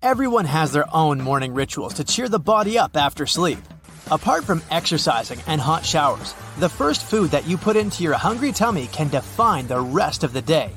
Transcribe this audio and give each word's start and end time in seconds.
Everyone 0.00 0.44
has 0.44 0.70
their 0.70 0.86
own 0.94 1.20
morning 1.20 1.54
rituals 1.54 1.94
to 1.94 2.04
cheer 2.04 2.28
the 2.28 2.38
body 2.38 2.78
up 2.78 2.96
after 2.96 3.26
sleep. 3.26 3.58
Apart 4.12 4.44
from 4.44 4.62
exercising 4.70 5.40
and 5.48 5.60
hot 5.60 5.84
showers, 5.84 6.34
the 6.60 6.68
first 6.68 7.02
food 7.04 7.32
that 7.32 7.48
you 7.48 7.58
put 7.58 7.74
into 7.74 8.04
your 8.04 8.14
hungry 8.14 8.52
tummy 8.52 8.86
can 8.86 9.08
define 9.08 9.66
the 9.66 9.80
rest 9.80 10.22
of 10.22 10.32
the 10.32 10.40
day. 10.40 10.70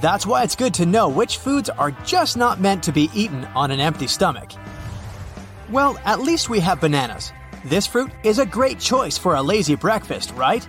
That's 0.00 0.24
why 0.24 0.44
it's 0.44 0.54
good 0.54 0.74
to 0.74 0.86
know 0.86 1.08
which 1.08 1.38
foods 1.38 1.68
are 1.68 1.90
just 2.04 2.36
not 2.36 2.60
meant 2.60 2.84
to 2.84 2.92
be 2.92 3.10
eaten 3.12 3.44
on 3.46 3.72
an 3.72 3.80
empty 3.80 4.06
stomach. 4.06 4.52
Well, 5.68 5.98
at 6.04 6.20
least 6.20 6.48
we 6.48 6.60
have 6.60 6.80
bananas. 6.80 7.32
This 7.64 7.88
fruit 7.88 8.12
is 8.22 8.38
a 8.38 8.46
great 8.46 8.78
choice 8.78 9.18
for 9.18 9.34
a 9.34 9.42
lazy 9.42 9.74
breakfast, 9.74 10.30
right? 10.36 10.66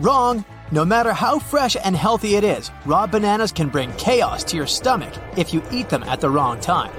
Wrong! 0.00 0.46
No 0.72 0.84
matter 0.84 1.12
how 1.12 1.38
fresh 1.38 1.76
and 1.84 1.94
healthy 1.94 2.34
it 2.34 2.42
is, 2.42 2.72
raw 2.84 3.06
bananas 3.06 3.52
can 3.52 3.68
bring 3.68 3.92
chaos 3.92 4.42
to 4.44 4.56
your 4.56 4.66
stomach 4.66 5.14
if 5.36 5.54
you 5.54 5.62
eat 5.70 5.88
them 5.88 6.02
at 6.02 6.20
the 6.20 6.28
wrong 6.28 6.58
time. 6.58 6.92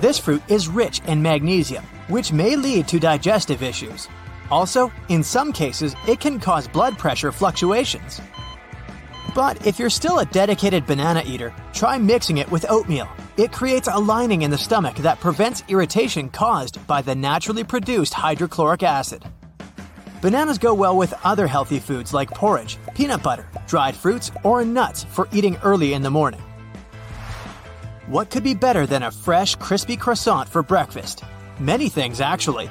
This 0.00 0.18
fruit 0.18 0.42
is 0.48 0.66
rich 0.66 1.00
in 1.00 1.20
magnesium, 1.20 1.84
which 2.08 2.32
may 2.32 2.56
lead 2.56 2.88
to 2.88 2.98
digestive 2.98 3.62
issues. 3.62 4.08
Also, 4.50 4.90
in 5.10 5.22
some 5.22 5.52
cases, 5.52 5.94
it 6.08 6.20
can 6.20 6.40
cause 6.40 6.66
blood 6.66 6.96
pressure 6.96 7.30
fluctuations. 7.30 8.18
But 9.34 9.66
if 9.66 9.78
you're 9.78 9.90
still 9.90 10.20
a 10.20 10.24
dedicated 10.24 10.86
banana 10.86 11.22
eater, 11.26 11.52
try 11.74 11.98
mixing 11.98 12.38
it 12.38 12.50
with 12.50 12.70
oatmeal. 12.70 13.08
It 13.36 13.52
creates 13.52 13.88
a 13.88 14.00
lining 14.00 14.40
in 14.40 14.50
the 14.50 14.56
stomach 14.56 14.96
that 14.96 15.20
prevents 15.20 15.64
irritation 15.68 16.30
caused 16.30 16.84
by 16.86 17.02
the 17.02 17.14
naturally 17.14 17.62
produced 17.62 18.14
hydrochloric 18.14 18.82
acid. 18.82 19.26
Bananas 20.20 20.58
go 20.58 20.74
well 20.74 20.98
with 20.98 21.14
other 21.24 21.46
healthy 21.46 21.78
foods 21.78 22.12
like 22.12 22.30
porridge, 22.30 22.76
peanut 22.94 23.22
butter, 23.22 23.48
dried 23.66 23.96
fruits, 23.96 24.30
or 24.44 24.64
nuts 24.64 25.04
for 25.04 25.26
eating 25.32 25.56
early 25.62 25.94
in 25.94 26.02
the 26.02 26.10
morning. 26.10 26.42
What 28.06 28.28
could 28.28 28.44
be 28.44 28.54
better 28.54 28.86
than 28.86 29.04
a 29.04 29.10
fresh, 29.10 29.54
crispy 29.54 29.96
croissant 29.96 30.46
for 30.46 30.62
breakfast? 30.62 31.24
Many 31.58 31.88
things, 31.88 32.20
actually. 32.20 32.70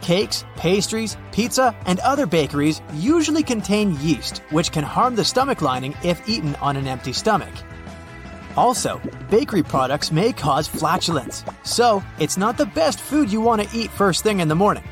Cakes, 0.00 0.44
pastries, 0.56 1.16
pizza, 1.30 1.74
and 1.86 2.00
other 2.00 2.26
bakeries 2.26 2.82
usually 2.94 3.42
contain 3.42 3.98
yeast, 4.00 4.38
which 4.50 4.72
can 4.72 4.82
harm 4.82 5.14
the 5.14 5.24
stomach 5.24 5.62
lining 5.62 5.94
if 6.02 6.28
eaten 6.28 6.56
on 6.56 6.76
an 6.76 6.88
empty 6.88 7.12
stomach. 7.12 7.54
Also, 8.56 9.00
bakery 9.30 9.62
products 9.62 10.10
may 10.10 10.32
cause 10.32 10.66
flatulence, 10.66 11.44
so 11.62 12.02
it's 12.18 12.36
not 12.36 12.56
the 12.56 12.66
best 12.66 13.00
food 13.00 13.30
you 13.30 13.40
want 13.40 13.62
to 13.62 13.76
eat 13.76 13.90
first 13.90 14.22
thing 14.22 14.40
in 14.40 14.48
the 14.48 14.54
morning. 14.54 14.84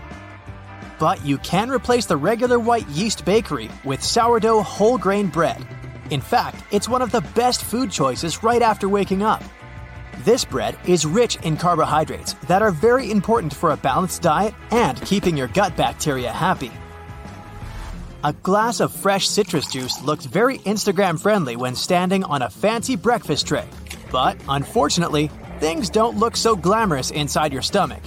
But 1.02 1.26
you 1.26 1.38
can 1.38 1.68
replace 1.68 2.06
the 2.06 2.16
regular 2.16 2.60
white 2.60 2.86
yeast 2.86 3.24
bakery 3.24 3.68
with 3.84 4.04
sourdough 4.04 4.62
whole 4.62 4.96
grain 4.96 5.26
bread. 5.26 5.66
In 6.10 6.20
fact, 6.20 6.62
it's 6.70 6.88
one 6.88 7.02
of 7.02 7.10
the 7.10 7.22
best 7.34 7.64
food 7.64 7.90
choices 7.90 8.44
right 8.44 8.62
after 8.62 8.88
waking 8.88 9.24
up. 9.24 9.42
This 10.18 10.44
bread 10.44 10.78
is 10.86 11.04
rich 11.04 11.38
in 11.42 11.56
carbohydrates 11.56 12.34
that 12.46 12.62
are 12.62 12.70
very 12.70 13.10
important 13.10 13.52
for 13.52 13.72
a 13.72 13.76
balanced 13.76 14.22
diet 14.22 14.54
and 14.70 15.02
keeping 15.02 15.36
your 15.36 15.48
gut 15.48 15.76
bacteria 15.76 16.30
happy. 16.30 16.70
A 18.22 18.32
glass 18.32 18.78
of 18.78 18.94
fresh 18.94 19.28
citrus 19.28 19.66
juice 19.66 20.00
looks 20.04 20.24
very 20.24 20.58
Instagram 20.58 21.20
friendly 21.20 21.56
when 21.56 21.74
standing 21.74 22.22
on 22.22 22.42
a 22.42 22.50
fancy 22.50 22.94
breakfast 22.94 23.48
tray. 23.48 23.68
But 24.12 24.36
unfortunately, 24.48 25.32
things 25.58 25.90
don't 25.90 26.16
look 26.16 26.36
so 26.36 26.54
glamorous 26.54 27.10
inside 27.10 27.52
your 27.52 27.62
stomach. 27.62 28.02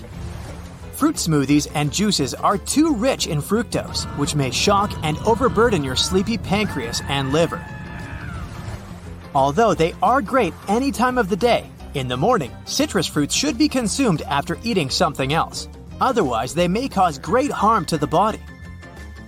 Fruit 0.96 1.18
smoothies 1.18 1.70
and 1.76 1.92
juices 1.92 2.34
are 2.34 2.58
too 2.58 2.96
rich 2.96 3.28
in 3.28 3.42
fructose, 3.42 4.06
which 4.18 4.34
may 4.34 4.50
shock 4.50 4.94
and 5.04 5.18
overburden 5.26 5.84
your 5.84 5.98
sleepy 5.98 6.38
pancreas 6.38 7.02
and 7.10 7.34
liver. 7.34 7.62
Although 9.34 9.74
they 9.74 9.94
are 10.02 10.22
great 10.22 10.54
any 10.70 10.94
time 10.94 11.18
of 11.18 11.28
the 11.28 11.36
day, 11.36 11.70
in 11.96 12.08
the 12.08 12.16
morning, 12.16 12.50
citrus 12.64 13.08
fruits 13.08 13.36
should 13.36 13.58
be 13.58 13.68
consumed 13.68 14.22
after 14.22 14.58
eating 14.64 14.90
something 14.90 15.34
else. 15.34 15.68
Otherwise, 16.00 16.56
they 16.56 16.70
may 16.70 16.88
cause 16.88 17.20
great 17.20 17.52
harm 17.52 17.84
to 17.88 17.98
the 17.98 18.08
body. 18.08 18.40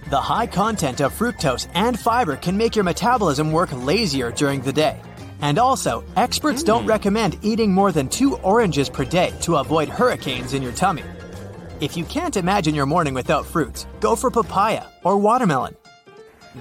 The 0.09 0.21
high 0.21 0.47
content 0.47 1.01
of 1.01 1.13
fructose 1.13 1.67
and 1.73 1.99
fiber 1.99 2.37
can 2.37 2.55
make 2.55 2.77
your 2.77 2.85
metabolism 2.85 3.51
work 3.51 3.73
lazier 3.73 4.31
during 4.31 4.61
the 4.61 4.71
day. 4.71 5.01
And 5.41 5.59
also, 5.59 6.05
experts 6.15 6.63
don't 6.63 6.85
mm. 6.85 6.89
recommend 6.89 7.37
eating 7.41 7.73
more 7.73 7.91
than 7.91 8.07
two 8.07 8.37
oranges 8.37 8.87
per 8.87 9.03
day 9.03 9.33
to 9.41 9.57
avoid 9.57 9.89
hurricanes 9.89 10.53
in 10.53 10.63
your 10.63 10.71
tummy. 10.71 11.03
If 11.79 11.95
you 11.95 12.05
can't 12.05 12.37
imagine 12.37 12.73
your 12.73 12.87
morning 12.87 13.13
without 13.13 13.45
fruits, 13.45 13.85
go 13.99 14.15
for 14.15 14.31
papaya 14.31 14.85
or 15.03 15.19
watermelon. 15.19 15.77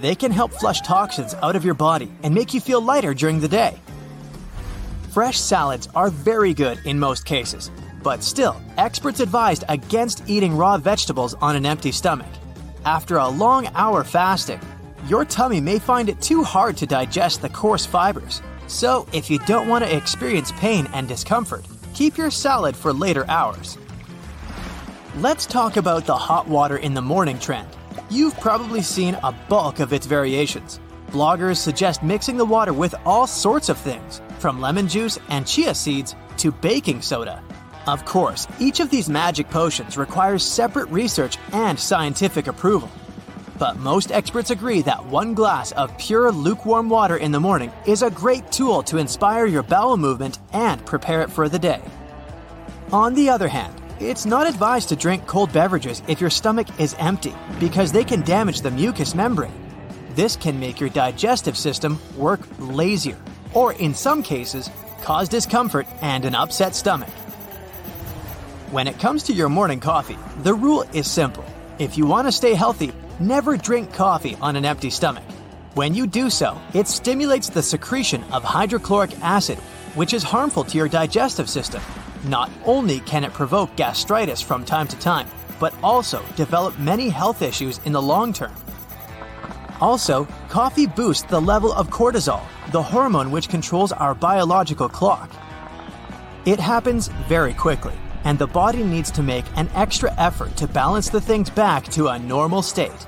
They 0.02 0.14
can 0.14 0.30
help 0.30 0.52
flush 0.52 0.82
toxins 0.82 1.32
out 1.40 1.56
of 1.56 1.64
your 1.64 1.72
body 1.72 2.12
and 2.22 2.34
make 2.34 2.52
you 2.52 2.60
feel 2.60 2.82
lighter 2.82 3.14
during 3.14 3.40
the 3.40 3.48
day. 3.48 3.80
Fresh 5.14 5.40
salads 5.40 5.88
are 5.94 6.10
very 6.10 6.52
good 6.52 6.78
in 6.84 6.98
most 6.98 7.24
cases, 7.24 7.70
but 8.02 8.22
still, 8.22 8.60
experts 8.76 9.20
advised 9.20 9.64
against 9.70 10.22
eating 10.26 10.54
raw 10.54 10.76
vegetables 10.76 11.32
on 11.40 11.56
an 11.56 11.64
empty 11.64 11.92
stomach. 11.92 12.32
After 12.84 13.16
a 13.16 13.26
long 13.26 13.68
hour 13.74 14.04
fasting, 14.04 14.60
your 15.06 15.24
tummy 15.24 15.62
may 15.62 15.78
find 15.78 16.10
it 16.10 16.20
too 16.20 16.44
hard 16.44 16.76
to 16.76 16.86
digest 16.86 17.40
the 17.40 17.48
coarse 17.48 17.86
fibers. 17.86 18.42
So, 18.66 19.06
if 19.14 19.30
you 19.30 19.38
don't 19.46 19.68
want 19.68 19.82
to 19.82 19.96
experience 19.96 20.52
pain 20.52 20.86
and 20.92 21.08
discomfort, 21.08 21.64
keep 21.94 22.18
your 22.18 22.30
salad 22.30 22.76
for 22.76 22.92
later 22.92 23.24
hours. 23.30 23.78
Let's 25.20 25.46
talk 25.46 25.78
about 25.78 26.04
the 26.04 26.14
hot 26.14 26.46
water 26.46 26.76
in 26.76 26.92
the 26.92 27.00
morning 27.00 27.38
trend. 27.38 27.70
You've 28.10 28.38
probably 28.38 28.82
seen 28.82 29.14
a 29.22 29.32
bulk 29.48 29.80
of 29.80 29.94
its 29.94 30.04
variations. 30.04 30.78
Bloggers 31.10 31.56
suggest 31.56 32.02
mixing 32.02 32.36
the 32.36 32.44
water 32.44 32.74
with 32.74 32.94
all 33.06 33.26
sorts 33.26 33.70
of 33.70 33.78
things, 33.78 34.20
from 34.38 34.60
lemon 34.60 34.86
juice 34.86 35.18
and 35.30 35.46
chia 35.46 35.74
seeds 35.74 36.14
to 36.36 36.52
baking 36.52 37.00
soda. 37.00 37.42
Of 37.86 38.04
course, 38.04 38.46
each 38.60 38.80
of 38.80 38.90
these 38.90 39.08
magic 39.08 39.48
potions 39.48 39.96
requires 39.96 40.44
separate 40.44 40.90
research 40.90 41.38
and 41.50 41.80
scientific 41.80 42.46
approval. 42.46 42.90
But 43.58 43.78
most 43.78 44.12
experts 44.12 44.50
agree 44.50 44.82
that 44.82 45.06
one 45.06 45.32
glass 45.32 45.72
of 45.72 45.96
pure 45.96 46.30
lukewarm 46.30 46.90
water 46.90 47.16
in 47.16 47.32
the 47.32 47.40
morning 47.40 47.72
is 47.86 48.02
a 48.02 48.10
great 48.10 48.52
tool 48.52 48.82
to 48.82 48.98
inspire 48.98 49.46
your 49.46 49.62
bowel 49.62 49.96
movement 49.96 50.40
and 50.52 50.84
prepare 50.84 51.22
it 51.22 51.30
for 51.30 51.48
the 51.48 51.58
day. 51.58 51.80
On 52.92 53.14
the 53.14 53.30
other 53.30 53.48
hand, 53.48 53.80
it's 54.00 54.26
not 54.26 54.46
advised 54.46 54.90
to 54.90 54.96
drink 54.96 55.26
cold 55.26 55.52
beverages 55.52 56.02
if 56.06 56.20
your 56.20 56.30
stomach 56.30 56.66
is 56.78 56.94
empty 56.98 57.34
because 57.58 57.92
they 57.92 58.04
can 58.04 58.20
damage 58.22 58.60
the 58.60 58.70
mucous 58.70 59.14
membrane. 59.14 59.52
This 60.10 60.36
can 60.36 60.60
make 60.60 60.80
your 60.80 60.90
digestive 60.90 61.56
system 61.56 61.98
work 62.16 62.40
lazier, 62.58 63.16
or 63.54 63.72
in 63.72 63.94
some 63.94 64.22
cases, 64.22 64.70
cause 65.02 65.28
discomfort 65.28 65.86
and 66.02 66.24
an 66.24 66.34
upset 66.34 66.74
stomach. 66.74 67.08
When 68.70 68.86
it 68.86 68.98
comes 68.98 69.22
to 69.24 69.32
your 69.32 69.48
morning 69.48 69.80
coffee, 69.80 70.18
the 70.42 70.52
rule 70.54 70.82
is 70.92 71.10
simple. 71.10 71.44
If 71.78 71.96
you 71.96 72.06
want 72.06 72.28
to 72.28 72.32
stay 72.32 72.54
healthy, 72.54 72.92
never 73.18 73.56
drink 73.56 73.94
coffee 73.94 74.36
on 74.42 74.56
an 74.56 74.64
empty 74.64 74.90
stomach. 74.90 75.24
When 75.74 75.94
you 75.94 76.06
do 76.06 76.30
so, 76.30 76.60
it 76.74 76.88
stimulates 76.88 77.48
the 77.48 77.62
secretion 77.62 78.24
of 78.32 78.42
hydrochloric 78.42 79.18
acid, 79.22 79.58
which 79.94 80.12
is 80.12 80.22
harmful 80.22 80.64
to 80.64 80.76
your 80.76 80.88
digestive 80.88 81.48
system. 81.48 81.82
Not 82.26 82.50
only 82.64 82.98
can 83.00 83.22
it 83.22 83.32
provoke 83.32 83.76
gastritis 83.76 84.40
from 84.40 84.64
time 84.64 84.88
to 84.88 84.98
time, 84.98 85.28
but 85.60 85.72
also 85.82 86.24
develop 86.34 86.76
many 86.76 87.08
health 87.08 87.40
issues 87.40 87.78
in 87.84 87.92
the 87.92 88.02
long 88.02 88.32
term. 88.32 88.52
Also, 89.80 90.26
coffee 90.48 90.86
boosts 90.86 91.22
the 91.22 91.40
level 91.40 91.72
of 91.72 91.88
cortisol, 91.88 92.42
the 92.72 92.82
hormone 92.82 93.30
which 93.30 93.48
controls 93.48 93.92
our 93.92 94.14
biological 94.14 94.88
clock. 94.88 95.30
It 96.46 96.58
happens 96.58 97.08
very 97.28 97.54
quickly, 97.54 97.94
and 98.24 98.38
the 98.38 98.46
body 98.48 98.82
needs 98.82 99.12
to 99.12 99.22
make 99.22 99.44
an 99.54 99.68
extra 99.74 100.12
effort 100.18 100.56
to 100.56 100.66
balance 100.66 101.08
the 101.08 101.20
things 101.20 101.48
back 101.48 101.84
to 101.90 102.08
a 102.08 102.18
normal 102.18 102.62
state. 102.62 103.06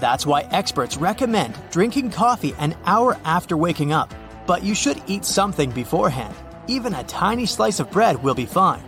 That's 0.00 0.24
why 0.24 0.42
experts 0.50 0.96
recommend 0.96 1.58
drinking 1.70 2.12
coffee 2.12 2.54
an 2.58 2.74
hour 2.86 3.18
after 3.24 3.56
waking 3.56 3.92
up, 3.92 4.14
but 4.46 4.62
you 4.62 4.74
should 4.74 5.02
eat 5.08 5.26
something 5.26 5.70
beforehand. 5.72 6.34
Even 6.68 6.92
a 6.92 7.02
tiny 7.04 7.46
slice 7.46 7.80
of 7.80 7.90
bread 7.90 8.22
will 8.22 8.34
be 8.34 8.44
fine. 8.44 8.82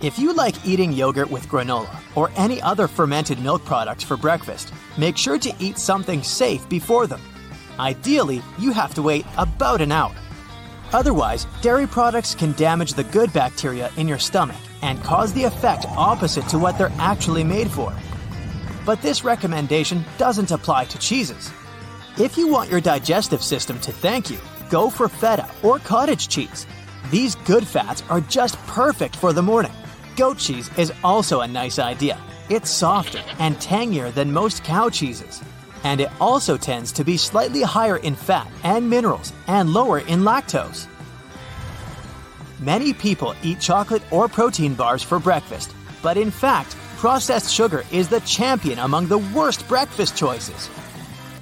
If 0.00 0.16
you 0.16 0.32
like 0.32 0.64
eating 0.64 0.92
yogurt 0.92 1.28
with 1.28 1.48
granola 1.48 2.00
or 2.14 2.30
any 2.36 2.62
other 2.62 2.86
fermented 2.86 3.40
milk 3.40 3.64
products 3.64 4.04
for 4.04 4.16
breakfast, 4.16 4.72
make 4.96 5.16
sure 5.16 5.38
to 5.38 5.52
eat 5.58 5.76
something 5.76 6.22
safe 6.22 6.66
before 6.68 7.08
them. 7.08 7.20
Ideally, 7.78 8.42
you 8.58 8.72
have 8.72 8.94
to 8.94 9.02
wait 9.02 9.26
about 9.36 9.80
an 9.80 9.90
hour. 9.90 10.14
Otherwise, 10.92 11.46
dairy 11.62 11.86
products 11.86 12.34
can 12.34 12.52
damage 12.52 12.94
the 12.94 13.04
good 13.04 13.32
bacteria 13.32 13.90
in 13.96 14.06
your 14.06 14.18
stomach 14.18 14.56
and 14.82 15.02
cause 15.02 15.32
the 15.32 15.44
effect 15.44 15.84
opposite 15.96 16.48
to 16.48 16.58
what 16.58 16.78
they're 16.78 16.92
actually 16.98 17.44
made 17.44 17.70
for. 17.70 17.92
But 18.86 19.02
this 19.02 19.24
recommendation 19.24 20.04
doesn't 20.16 20.52
apply 20.52 20.86
to 20.86 20.98
cheeses. 20.98 21.50
If 22.18 22.38
you 22.38 22.48
want 22.48 22.70
your 22.70 22.80
digestive 22.80 23.42
system 23.42 23.80
to 23.80 23.92
thank 23.92 24.30
you, 24.30 24.38
go 24.70 24.88
for 24.88 25.08
feta 25.08 25.48
or 25.62 25.78
cottage 25.80 26.28
cheese. 26.28 26.66
These 27.10 27.34
good 27.44 27.66
fats 27.66 28.02
are 28.08 28.20
just 28.22 28.56
perfect 28.66 29.16
for 29.16 29.32
the 29.32 29.42
morning. 29.42 29.72
Goat 30.16 30.38
cheese 30.38 30.70
is 30.78 30.92
also 31.04 31.40
a 31.40 31.48
nice 31.48 31.78
idea. 31.78 32.18
It's 32.48 32.70
softer 32.70 33.22
and 33.38 33.60
tangier 33.60 34.10
than 34.10 34.32
most 34.32 34.64
cow 34.64 34.88
cheeses. 34.88 35.42
And 35.82 36.00
it 36.00 36.10
also 36.20 36.56
tends 36.56 36.92
to 36.92 37.04
be 37.04 37.16
slightly 37.16 37.62
higher 37.62 37.96
in 37.96 38.14
fat 38.14 38.48
and 38.62 38.88
minerals 38.88 39.32
and 39.46 39.72
lower 39.72 40.00
in 40.00 40.20
lactose. 40.20 40.86
Many 42.60 42.92
people 42.92 43.34
eat 43.42 43.60
chocolate 43.60 44.02
or 44.10 44.28
protein 44.28 44.74
bars 44.74 45.02
for 45.02 45.18
breakfast, 45.18 45.74
but 46.02 46.16
in 46.18 46.30
fact, 46.30 46.76
processed 46.98 47.50
sugar 47.52 47.84
is 47.90 48.08
the 48.08 48.20
champion 48.20 48.78
among 48.80 49.06
the 49.06 49.18
worst 49.18 49.66
breakfast 49.66 50.16
choices. 50.16 50.68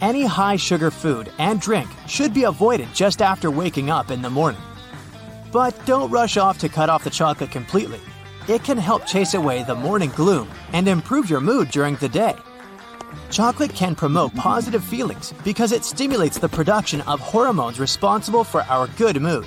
Any 0.00 0.24
high 0.24 0.54
sugar 0.54 0.92
food 0.92 1.32
and 1.38 1.60
drink 1.60 1.90
should 2.06 2.32
be 2.32 2.44
avoided 2.44 2.88
just 2.94 3.20
after 3.20 3.50
waking 3.50 3.90
up 3.90 4.12
in 4.12 4.22
the 4.22 4.30
morning. 4.30 4.60
But 5.50 5.74
don't 5.86 6.10
rush 6.10 6.36
off 6.36 6.58
to 6.58 6.68
cut 6.68 6.88
off 6.88 7.02
the 7.02 7.10
chocolate 7.10 7.50
completely. 7.50 8.00
It 8.46 8.62
can 8.62 8.78
help 8.78 9.06
chase 9.06 9.34
away 9.34 9.64
the 9.64 9.74
morning 9.74 10.12
gloom 10.14 10.48
and 10.72 10.86
improve 10.86 11.28
your 11.28 11.40
mood 11.40 11.70
during 11.70 11.96
the 11.96 12.08
day. 12.08 12.36
Chocolate 13.30 13.74
can 13.74 13.96
promote 13.96 14.32
positive 14.36 14.84
feelings 14.84 15.34
because 15.42 15.72
it 15.72 15.84
stimulates 15.84 16.38
the 16.38 16.48
production 16.48 17.00
of 17.02 17.18
hormones 17.18 17.80
responsible 17.80 18.44
for 18.44 18.62
our 18.68 18.86
good 18.98 19.20
mood. 19.20 19.46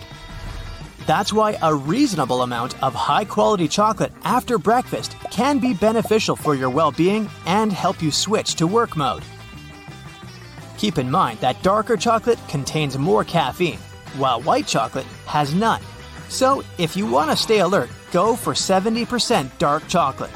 That's 1.07 1.31
why 1.31 1.57
a 1.61 1.73
reasonable 1.73 2.41
amount 2.41 2.81
of 2.83 2.93
high 2.93 3.25
quality 3.25 3.69
chocolate 3.69 4.11
after 4.25 4.57
breakfast 4.57 5.15
can 5.31 5.59
be 5.59 5.73
beneficial 5.73 6.35
for 6.35 6.55
your 6.55 6.69
well 6.69 6.91
being 6.91 7.29
and 7.45 7.71
help 7.71 8.01
you 8.01 8.11
switch 8.11 8.55
to 8.55 8.67
work 8.67 8.97
mode. 8.97 9.23
Keep 10.81 10.97
in 10.97 11.11
mind 11.11 11.37
that 11.41 11.61
darker 11.61 11.95
chocolate 11.95 12.39
contains 12.47 12.97
more 12.97 13.23
caffeine, 13.23 13.77
while 14.17 14.41
white 14.41 14.65
chocolate 14.65 15.05
has 15.27 15.53
none. 15.53 15.79
So, 16.27 16.63
if 16.79 16.97
you 16.97 17.05
want 17.05 17.29
to 17.29 17.35
stay 17.35 17.59
alert, 17.59 17.91
go 18.11 18.35
for 18.35 18.53
70% 18.53 19.55
dark 19.59 19.87
chocolate. 19.87 20.31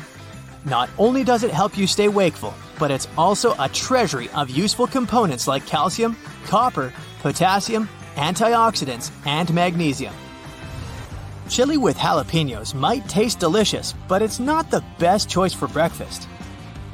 Not 0.63 0.91
only 0.99 1.23
does 1.23 1.41
it 1.41 1.49
help 1.49 1.75
you 1.75 1.87
stay 1.87 2.09
wakeful, 2.09 2.53
but 2.77 2.91
it's 2.91 3.07
also 3.17 3.55
a 3.57 3.67
treasury 3.69 4.29
of 4.35 4.51
useful 4.51 4.85
components 4.85 5.47
like 5.47 5.65
calcium, 5.65 6.15
copper, 6.45 6.93
potassium, 7.23 7.89
antioxidants, 8.13 9.09
and 9.25 9.51
magnesium. 9.51 10.13
Chili 11.49 11.77
with 11.77 11.97
jalapenos 11.97 12.75
might 12.75 13.09
taste 13.09 13.39
delicious, 13.39 13.95
but 14.07 14.21
it's 14.21 14.39
not 14.39 14.69
the 14.69 14.83
best 14.99 15.27
choice 15.27 15.55
for 15.55 15.67
breakfast. 15.67 16.29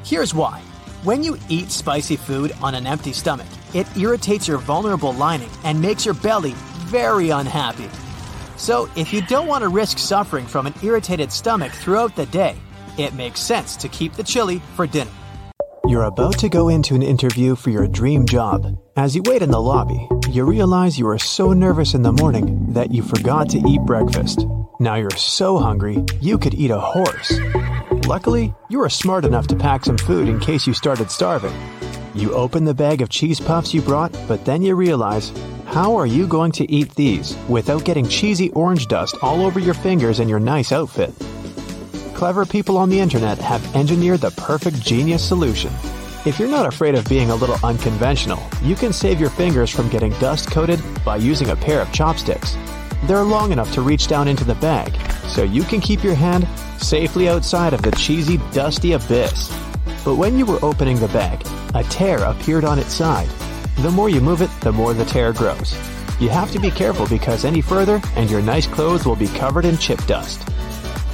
Here's 0.06 0.34
why. 0.34 0.62
When 1.04 1.24
you 1.24 1.36
eat 1.50 1.72
spicy 1.72 2.16
food 2.16 2.52
on 2.62 2.76
an 2.76 2.86
empty 2.86 3.12
stomach, 3.12 3.48
it 3.74 3.88
irritates 3.98 4.48
your 4.48 4.60
vulnerable 4.60 5.14
lining 5.14 5.50
and 5.64 5.82
makes 5.82 6.06
your 6.06 6.14
belly 6.14 6.54
very 6.92 7.32
unhappy. 7.32 7.90
So, 8.56 8.88
if 8.96 9.12
you 9.12 9.24
don't 9.24 9.48
want 9.48 9.64
to 9.64 9.70
risk 9.70 9.98
suffering 9.98 10.46
from 10.46 10.68
an 10.68 10.76
irritated 10.84 11.32
stomach 11.32 11.72
throughout 11.72 12.16
the 12.16 12.28
day, 12.28 12.56
it 13.00 13.16
makes 13.16 13.40
sense 13.40 13.76
to 13.78 13.88
keep 13.88 14.14
the 14.14 14.22
chili 14.22 14.62
for 14.76 14.86
dinner. 14.86 15.10
You're 15.88 16.04
about 16.04 16.38
to 16.38 16.50
go 16.50 16.70
into 16.70 16.94
an 16.94 17.02
interview 17.02 17.56
for 17.56 17.72
your 17.72 17.88
dream 17.88 18.28
job. 18.28 18.78
As 18.96 19.16
you 19.16 19.24
wait 19.26 19.42
in 19.42 19.50
the 19.50 19.60
lobby, 19.60 20.08
you 20.30 20.46
realize 20.46 21.00
you 21.00 21.08
are 21.08 21.18
so 21.18 21.52
nervous 21.52 21.96
in 21.96 22.04
the 22.04 22.12
morning 22.12 22.74
that 22.74 22.92
you 22.92 23.02
forgot 23.02 23.50
to 23.50 23.58
eat 23.68 23.82
breakfast. 23.88 24.46
Now 24.80 24.96
you're 24.96 25.10
so 25.18 25.58
hungry, 25.58 26.06
you 26.20 26.38
could 26.38 26.54
eat 26.54 26.70
a 26.70 26.80
horse. 26.80 27.40
Luckily, 28.12 28.54
you 28.68 28.82
are 28.82 28.90
smart 28.90 29.24
enough 29.24 29.48
to 29.48 29.56
pack 29.56 29.86
some 29.86 29.98
food 29.98 30.28
in 30.28 30.38
case 30.38 30.68
you 30.68 30.74
started 30.74 31.10
starving. 31.10 31.56
You 32.14 32.34
open 32.34 32.66
the 32.66 32.74
bag 32.74 33.02
of 33.02 33.08
cheese 33.08 33.40
puffs 33.40 33.74
you 33.74 33.82
brought, 33.82 34.12
but 34.28 34.44
then 34.44 34.62
you 34.62 34.76
realize 34.76 35.32
how 35.66 35.96
are 35.96 36.06
you 36.06 36.28
going 36.28 36.52
to 36.60 36.70
eat 36.70 36.94
these 36.96 37.38
without 37.48 37.86
getting 37.86 38.06
cheesy 38.06 38.50
orange 38.50 38.88
dust 38.88 39.16
all 39.22 39.46
over 39.46 39.62
your 39.62 39.74
fingers 39.74 40.20
and 40.20 40.30
your 40.30 40.42
nice 40.42 40.74
outfit? 40.74 41.14
Clever 42.14 42.46
people 42.46 42.78
on 42.78 42.90
the 42.90 43.00
internet 43.00 43.38
have 43.38 43.78
engineered 43.78 44.20
the 44.20 44.32
perfect 44.32 44.82
genius 44.82 45.26
solution. 45.26 45.72
If 46.26 46.38
you're 46.38 46.50
not 46.50 46.66
afraid 46.66 46.96
of 46.96 47.08
being 47.08 47.30
a 47.30 47.36
little 47.36 47.60
unconventional, 47.64 48.44
you 48.62 48.76
can 48.76 48.92
save 48.92 49.22
your 49.22 49.30
fingers 49.30 49.70
from 49.70 49.88
getting 49.88 50.12
dust 50.20 50.52
coated 50.52 50.82
by 51.06 51.16
using 51.16 51.52
a 51.52 51.56
pair 51.56 51.80
of 51.80 51.94
chopsticks. 51.94 52.58
They're 53.06 53.24
long 53.24 53.54
enough 53.54 53.72
to 53.76 53.82
reach 53.82 54.08
down 54.08 54.28
into 54.28 54.44
the 54.44 54.56
bag, 54.56 54.94
so 55.30 55.44
you 55.44 55.64
can 55.64 55.80
keep 55.80 56.04
your 56.04 56.16
hand 56.16 56.46
safely 56.82 57.30
outside 57.30 57.74
of 57.74 57.82
the 57.82 57.92
cheesy, 57.92 58.38
dusty 58.52 58.94
abyss. 58.94 59.50
But 60.04 60.16
when 60.16 60.38
you 60.38 60.46
were 60.46 60.60
opening 60.64 61.00
the 61.00 61.08
bag, 61.10 61.46
a 61.76 61.84
tear 61.84 62.18
appeared 62.20 62.66
on 62.66 62.80
its 62.80 62.94
side. 62.94 63.30
The 63.78 63.92
more 63.92 64.10
you 64.10 64.22
move 64.22 64.42
it, 64.42 64.50
the 64.62 64.72
more 64.72 64.94
the 64.94 65.06
tear 65.06 65.34
grows. 65.34 65.74
You 66.20 66.30
have 66.30 66.52
to 66.52 66.60
be 66.60 66.70
careful 66.70 67.08
because 67.08 67.46
any 67.46 67.62
further 67.62 68.02
and 68.16 68.30
your 68.30 68.42
nice 68.42 68.68
clothes 68.68 69.06
will 69.06 69.16
be 69.16 69.28
covered 69.28 69.66
in 69.66 69.78
chip 69.78 70.04
dust. 70.06 70.40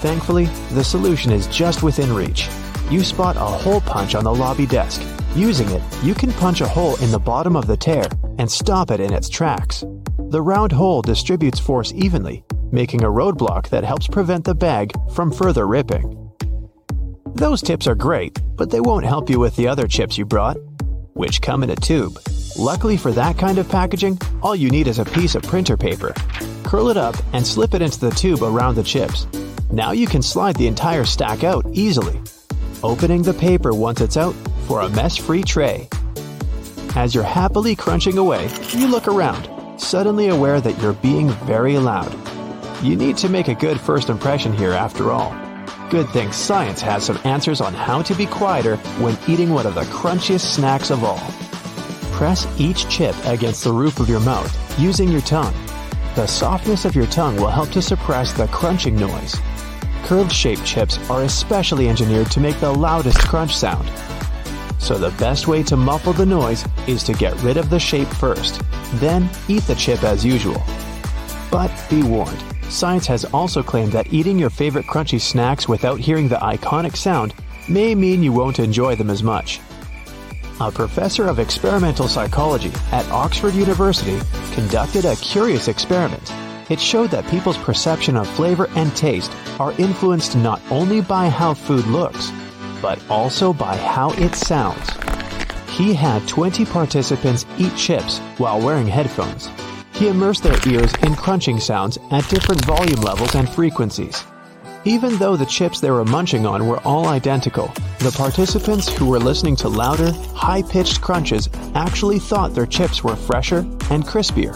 Thankfully, 0.01 0.45
the 0.71 0.83
solution 0.83 1.31
is 1.31 1.47
just 1.47 1.83
within 1.83 2.13
reach. 2.13 2.49
You 2.89 3.03
spot 3.03 3.35
a 3.35 3.39
hole 3.39 3.81
punch 3.81 4.15
on 4.15 4.23
the 4.23 4.33
lobby 4.33 4.65
desk. 4.65 5.01
Using 5.35 5.69
it, 5.69 5.81
you 6.03 6.13
can 6.13 6.31
punch 6.33 6.61
a 6.61 6.67
hole 6.67 6.95
in 6.97 7.11
the 7.11 7.19
bottom 7.19 7.55
of 7.55 7.67
the 7.67 7.77
tear 7.77 8.05
and 8.37 8.49
stop 8.49 8.91
it 8.91 8.99
in 8.99 9.13
its 9.13 9.29
tracks. 9.29 9.83
The 10.29 10.41
round 10.41 10.71
hole 10.71 11.01
distributes 11.01 11.59
force 11.59 11.93
evenly, 11.93 12.43
making 12.71 13.03
a 13.03 13.07
roadblock 13.07 13.69
that 13.69 13.83
helps 13.83 14.07
prevent 14.07 14.45
the 14.45 14.55
bag 14.55 14.91
from 15.13 15.31
further 15.31 15.67
ripping. 15.67 16.31
Those 17.35 17.61
tips 17.61 17.87
are 17.87 17.95
great, 17.95 18.39
but 18.55 18.71
they 18.71 18.81
won't 18.81 19.05
help 19.05 19.29
you 19.29 19.39
with 19.39 19.55
the 19.55 19.67
other 19.67 19.87
chips 19.87 20.17
you 20.17 20.25
brought, 20.25 20.57
which 21.13 21.41
come 21.41 21.63
in 21.63 21.69
a 21.69 21.75
tube. 21.75 22.17
Luckily 22.57 22.97
for 22.97 23.11
that 23.11 23.37
kind 23.37 23.57
of 23.57 23.69
packaging, 23.69 24.17
all 24.41 24.55
you 24.55 24.69
need 24.69 24.87
is 24.87 24.99
a 24.99 25.05
piece 25.05 25.35
of 25.35 25.43
printer 25.43 25.77
paper. 25.77 26.13
Curl 26.63 26.89
it 26.89 26.97
up 26.97 27.15
and 27.33 27.45
slip 27.45 27.73
it 27.73 27.81
into 27.81 27.99
the 27.99 28.11
tube 28.11 28.41
around 28.41 28.75
the 28.75 28.83
chips. 28.83 29.27
Now 29.71 29.91
you 29.91 30.07
can 30.07 30.21
slide 30.21 30.55
the 30.55 30.67
entire 30.67 31.05
stack 31.05 31.43
out 31.43 31.65
easily. 31.73 32.19
Opening 32.83 33.21
the 33.21 33.33
paper 33.33 33.73
once 33.73 34.01
it's 34.01 34.17
out 34.17 34.35
for 34.67 34.81
a 34.81 34.89
mess-free 34.89 35.43
tray. 35.43 35.87
As 36.95 37.13
you're 37.13 37.23
happily 37.23 37.75
crunching 37.75 38.17
away, 38.17 38.49
you 38.71 38.87
look 38.87 39.07
around, 39.07 39.47
suddenly 39.79 40.29
aware 40.29 40.59
that 40.59 40.81
you're 40.81 40.93
being 40.93 41.29
very 41.45 41.77
loud. 41.77 42.11
You 42.83 42.95
need 42.95 43.17
to 43.17 43.29
make 43.29 43.47
a 43.47 43.55
good 43.55 43.79
first 43.79 44.07
impression 44.07 44.53
here 44.53 44.71
after 44.71 45.11
all. 45.11 45.35
Good 45.89 46.07
thing 46.09 46.31
science 46.31 46.79
has 46.81 47.03
some 47.03 47.19
answers 47.23 47.59
on 47.59 47.73
how 47.73 48.03
to 48.03 48.13
be 48.13 48.27
quieter 48.27 48.77
when 48.99 49.17
eating 49.27 49.49
one 49.49 49.65
of 49.65 49.73
the 49.73 49.81
crunchiest 49.85 50.53
snacks 50.53 50.91
of 50.91 51.03
all. 51.03 51.19
Press 52.11 52.45
each 52.59 52.87
chip 52.87 53.15
against 53.25 53.63
the 53.63 53.71
roof 53.71 53.99
of 53.99 54.07
your 54.07 54.19
mouth 54.19 54.79
using 54.79 55.09
your 55.09 55.21
tongue. 55.21 55.55
The 56.13 56.27
softness 56.27 56.85
of 56.85 56.95
your 56.95 57.07
tongue 57.07 57.35
will 57.37 57.49
help 57.49 57.71
to 57.71 57.81
suppress 57.81 58.31
the 58.31 58.47
crunching 58.47 58.95
noise. 58.95 59.35
Curved 60.03 60.31
shaped 60.31 60.63
chips 60.63 60.99
are 61.09 61.23
especially 61.23 61.89
engineered 61.89 62.29
to 62.31 62.39
make 62.39 62.59
the 62.59 62.71
loudest 62.71 63.19
crunch 63.19 63.55
sound. 63.55 63.89
So 64.77 64.99
the 64.99 65.17
best 65.17 65.47
way 65.47 65.63
to 65.63 65.75
muffle 65.75 66.13
the 66.13 66.27
noise 66.27 66.63
is 66.85 67.01
to 67.05 67.13
get 67.13 67.41
rid 67.41 67.57
of 67.57 67.71
the 67.71 67.79
shape 67.79 68.07
first, 68.07 68.61
then 68.99 69.27
eat 69.47 69.63
the 69.63 69.75
chip 69.75 70.03
as 70.03 70.23
usual. 70.23 70.61
But 71.49 71.71
be 71.89 72.03
warned, 72.03 72.43
science 72.69 73.07
has 73.07 73.25
also 73.25 73.63
claimed 73.63 73.91
that 73.91 74.11
eating 74.13 74.37
your 74.37 74.49
favorite 74.49 74.85
crunchy 74.85 75.19
snacks 75.19 75.67
without 75.67 75.99
hearing 75.99 76.27
the 76.27 76.35
iconic 76.35 76.95
sound 76.95 77.33
may 77.69 77.95
mean 77.95 78.23
you 78.23 78.31
won't 78.31 78.59
enjoy 78.59 78.95
them 78.95 79.09
as 79.09 79.23
much 79.23 79.59
a 80.59 80.71
professor 80.71 81.27
of 81.27 81.39
experimental 81.39 82.07
psychology 82.07 82.71
at 82.91 83.07
Oxford 83.11 83.53
University, 83.53 84.19
conducted 84.53 85.05
a 85.05 85.15
curious 85.17 85.67
experiment. 85.67 86.31
It 86.69 86.79
showed 86.79 87.11
that 87.11 87.27
people's 87.27 87.57
perception 87.57 88.17
of 88.17 88.27
flavor 88.27 88.67
and 88.75 88.95
taste 88.95 89.31
are 89.59 89.71
influenced 89.73 90.35
not 90.35 90.61
only 90.71 91.01
by 91.01 91.29
how 91.29 91.53
food 91.53 91.85
looks, 91.85 92.31
but 92.81 92.99
also 93.09 93.53
by 93.53 93.77
how 93.77 94.11
it 94.13 94.35
sounds. 94.35 94.89
He 95.69 95.93
had 95.93 96.27
20 96.27 96.65
participants 96.65 97.45
eat 97.57 97.75
chips 97.75 98.19
while 98.37 98.59
wearing 98.59 98.87
headphones. 98.87 99.49
He 99.97 100.09
immersed 100.09 100.43
their 100.43 100.59
ears 100.67 100.93
in 101.01 101.15
crunching 101.15 101.59
sounds 101.59 101.97
at 102.11 102.29
different 102.29 102.63
volume 102.65 103.01
levels 103.01 103.33
and 103.33 103.49
frequencies. 103.49 104.23
Even 104.85 105.17
though 105.17 105.35
the 105.35 105.45
chips 105.47 105.79
they 105.79 105.89
were 105.89 106.05
munching 106.05 106.45
on 106.45 106.67
were 106.67 106.79
all 106.85 107.07
identical, 107.07 107.73
the 107.97 108.13
participants 108.15 108.87
who 108.87 109.07
were 109.07 109.17
listening 109.17 109.55
to 109.55 109.67
louder, 109.67 110.11
high 110.35 110.61
pitched 110.61 111.01
crunches 111.01 111.49
actually 111.73 112.19
thought 112.19 112.53
their 112.53 112.67
chips 112.67 113.03
were 113.03 113.15
fresher 113.15 113.65
and 113.89 114.05
crispier. 114.05 114.55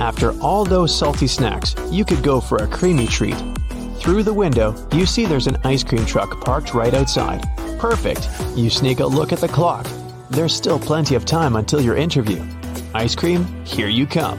After 0.00 0.32
all 0.40 0.64
those 0.64 0.98
salty 0.98 1.26
snacks, 1.26 1.74
you 1.90 2.06
could 2.06 2.22
go 2.22 2.40
for 2.40 2.56
a 2.56 2.66
creamy 2.66 3.08
treat. 3.08 3.36
Through 3.98 4.22
the 4.22 4.32
window, 4.32 4.74
you 4.94 5.04
see 5.04 5.26
there's 5.26 5.48
an 5.48 5.58
ice 5.64 5.84
cream 5.84 6.06
truck 6.06 6.40
parked 6.40 6.72
right 6.72 6.94
outside. 6.94 7.44
Perfect! 7.78 8.26
You 8.56 8.70
sneak 8.70 9.00
a 9.00 9.06
look 9.06 9.34
at 9.34 9.40
the 9.40 9.48
clock. 9.48 9.86
There's 10.30 10.56
still 10.56 10.78
plenty 10.78 11.14
of 11.14 11.26
time 11.26 11.56
until 11.56 11.82
your 11.82 11.98
interview. 11.98 12.42
Ice 13.00 13.16
cream, 13.16 13.46
here 13.64 13.88
you 13.88 14.06
come. 14.06 14.38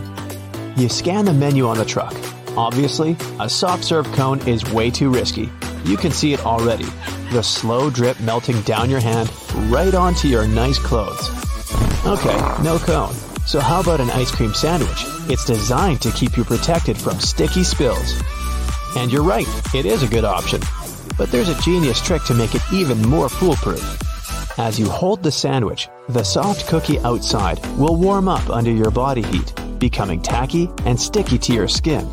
You 0.78 0.88
scan 0.88 1.26
the 1.26 1.34
menu 1.34 1.68
on 1.68 1.78
the 1.78 1.86
truck, 1.86 2.16
Obviously, 2.58 3.16
a 3.40 3.50
soft 3.50 3.84
serve 3.84 4.06
cone 4.08 4.46
is 4.46 4.70
way 4.74 4.92
too 4.92 5.10
risky. 5.10 5.50
You 5.86 5.96
can 5.96 6.12
see 6.12 6.34
it 6.34 6.46
already. 6.46 6.86
The 7.32 7.42
slow 7.42 7.90
drip 7.90 8.20
melting 8.20 8.62
down 8.64 8.90
your 8.90 9.00
hand 9.00 9.32
right 9.70 9.94
onto 9.94 10.28
your 10.28 10.46
nice 10.48 10.78
clothes. 10.78 11.30
Okay, 12.06 12.38
no 12.62 12.78
cone. 12.80 13.14
So 13.46 13.60
how 13.62 13.80
about 13.80 14.02
an 14.02 14.10
ice 14.12 14.32
cream 14.32 14.54
sandwich? 14.54 15.06
It's 15.30 15.46
designed 15.46 16.02
to 16.02 16.12
keep 16.12 16.36
you 16.36 16.44
protected 16.44 16.98
from 16.98 17.20
sticky 17.20 17.64
spills. 17.64 18.22
And 18.98 19.12
you're 19.12 19.24
right, 19.24 19.48
it 19.74 19.86
is 19.86 20.04
a 20.04 20.08
good 20.08 20.26
option. 20.26 20.62
But 21.18 21.32
there's 21.32 21.50
a 21.50 21.60
genius 21.62 22.02
trick 22.02 22.24
to 22.26 22.34
make 22.34 22.54
it 22.54 22.62
even 22.74 23.02
more 23.02 23.30
foolproof. 23.30 23.98
As 24.62 24.78
you 24.78 24.88
hold 24.88 25.24
the 25.24 25.32
sandwich, 25.32 25.90
the 26.08 26.24
soft 26.24 26.68
cookie 26.68 27.00
outside 27.00 27.60
will 27.78 27.96
warm 27.96 28.28
up 28.28 28.48
under 28.52 28.70
your 28.70 28.92
body 28.92 29.24
heat, 29.24 29.52
becoming 29.80 30.22
tacky 30.22 30.70
and 30.86 31.02
sticky 31.02 31.40
to 31.40 31.54
your 31.54 31.68
skin. 31.68 32.08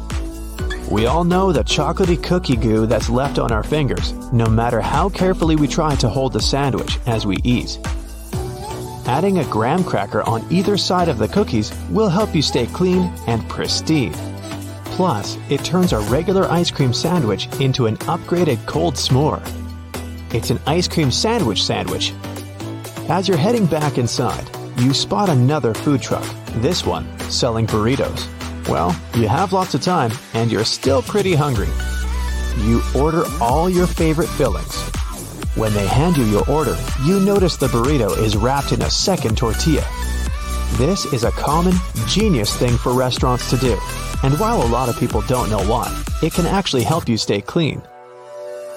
We 0.90 1.04
all 1.04 1.24
know 1.24 1.52
the 1.52 1.62
chocolatey 1.62 2.22
cookie 2.24 2.56
goo 2.56 2.86
that's 2.86 3.10
left 3.10 3.38
on 3.38 3.52
our 3.52 3.62
fingers, 3.62 4.14
no 4.32 4.46
matter 4.46 4.80
how 4.80 5.10
carefully 5.10 5.56
we 5.56 5.68
try 5.68 5.94
to 5.96 6.08
hold 6.08 6.32
the 6.32 6.40
sandwich 6.40 6.98
as 7.04 7.26
we 7.26 7.36
eat. 7.44 7.78
Adding 9.04 9.40
a 9.40 9.50
graham 9.50 9.84
cracker 9.84 10.22
on 10.22 10.50
either 10.50 10.78
side 10.78 11.10
of 11.10 11.18
the 11.18 11.28
cookies 11.28 11.70
will 11.90 12.08
help 12.08 12.34
you 12.34 12.40
stay 12.40 12.64
clean 12.64 13.12
and 13.26 13.46
pristine. 13.50 14.14
Plus, 14.96 15.36
it 15.50 15.62
turns 15.66 15.92
a 15.92 16.00
regular 16.08 16.46
ice 16.46 16.70
cream 16.70 16.94
sandwich 16.94 17.46
into 17.60 17.84
an 17.84 17.98
upgraded 18.08 18.64
cold 18.64 18.94
s'more. 18.94 19.46
It's 20.32 20.48
an 20.48 20.60
ice 20.66 20.88
cream 20.88 21.10
sandwich 21.10 21.62
sandwich. 21.62 22.14
As 23.10 23.26
you're 23.26 23.38
heading 23.38 23.64
back 23.64 23.96
inside, 23.96 24.50
you 24.76 24.92
spot 24.92 25.30
another 25.30 25.72
food 25.72 26.02
truck, 26.02 26.26
this 26.56 26.84
one 26.84 27.08
selling 27.30 27.66
burritos. 27.66 28.28
Well, 28.68 28.94
you 29.14 29.26
have 29.26 29.54
lots 29.54 29.72
of 29.72 29.80
time 29.80 30.12
and 30.34 30.52
you're 30.52 30.62
still 30.62 31.00
pretty 31.00 31.34
hungry. 31.34 31.70
You 32.58 32.82
order 32.94 33.24
all 33.40 33.70
your 33.70 33.86
favorite 33.86 34.28
fillings. 34.28 34.76
When 35.56 35.72
they 35.72 35.86
hand 35.86 36.18
you 36.18 36.24
your 36.24 36.46
order, 36.50 36.76
you 37.02 37.18
notice 37.20 37.56
the 37.56 37.68
burrito 37.68 38.14
is 38.18 38.36
wrapped 38.36 38.72
in 38.72 38.82
a 38.82 38.90
second 38.90 39.38
tortilla. 39.38 39.86
This 40.72 41.06
is 41.06 41.24
a 41.24 41.30
common, 41.30 41.72
genius 42.08 42.54
thing 42.58 42.76
for 42.76 42.92
restaurants 42.92 43.48
to 43.48 43.56
do, 43.56 43.78
and 44.22 44.38
while 44.38 44.62
a 44.62 44.68
lot 44.68 44.90
of 44.90 44.98
people 44.98 45.22
don't 45.22 45.48
know 45.48 45.64
why, 45.64 45.90
it 46.22 46.34
can 46.34 46.44
actually 46.44 46.82
help 46.82 47.08
you 47.08 47.16
stay 47.16 47.40
clean. 47.40 47.82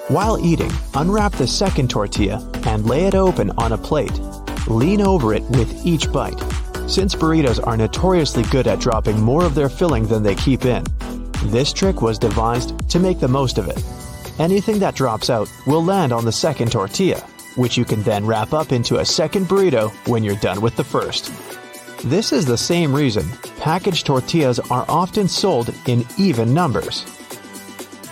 While 0.08 0.44
eating, 0.44 0.70
unwrap 0.94 1.32
the 1.32 1.46
second 1.46 1.88
tortilla 1.88 2.44
and 2.66 2.84
lay 2.84 3.04
it 3.04 3.14
open 3.14 3.50
on 3.56 3.72
a 3.72 3.78
plate. 3.78 4.18
Lean 4.66 5.00
over 5.00 5.32
it 5.32 5.44
with 5.44 5.86
each 5.86 6.10
bite. 6.12 6.38
Since 6.88 7.14
burritos 7.14 7.64
are 7.64 7.76
notoriously 7.76 8.42
good 8.50 8.66
at 8.66 8.80
dropping 8.80 9.20
more 9.20 9.44
of 9.44 9.54
their 9.54 9.68
filling 9.68 10.08
than 10.08 10.24
they 10.24 10.34
keep 10.34 10.64
in, 10.64 10.84
this 11.44 11.72
trick 11.72 12.02
was 12.02 12.18
devised 12.18 12.90
to 12.90 12.98
make 12.98 13.20
the 13.20 13.28
most 13.28 13.58
of 13.58 13.68
it. 13.68 13.82
Anything 14.40 14.80
that 14.80 14.96
drops 14.96 15.30
out 15.30 15.50
will 15.66 15.84
land 15.84 16.12
on 16.12 16.24
the 16.24 16.32
second 16.32 16.72
tortilla, 16.72 17.20
which 17.54 17.78
you 17.78 17.84
can 17.84 18.02
then 18.02 18.26
wrap 18.26 18.52
up 18.52 18.72
into 18.72 18.98
a 18.98 19.04
second 19.04 19.46
burrito 19.46 19.90
when 20.08 20.24
you're 20.24 20.34
done 20.36 20.60
with 20.60 20.74
the 20.74 20.84
first. 20.84 21.32
This 22.04 22.32
is 22.32 22.44
the 22.44 22.58
same 22.58 22.92
reason 22.92 23.28
packaged 23.60 24.06
tortillas 24.06 24.58
are 24.58 24.84
often 24.88 25.28
sold 25.28 25.72
in 25.86 26.04
even 26.18 26.52
numbers. 26.52 27.06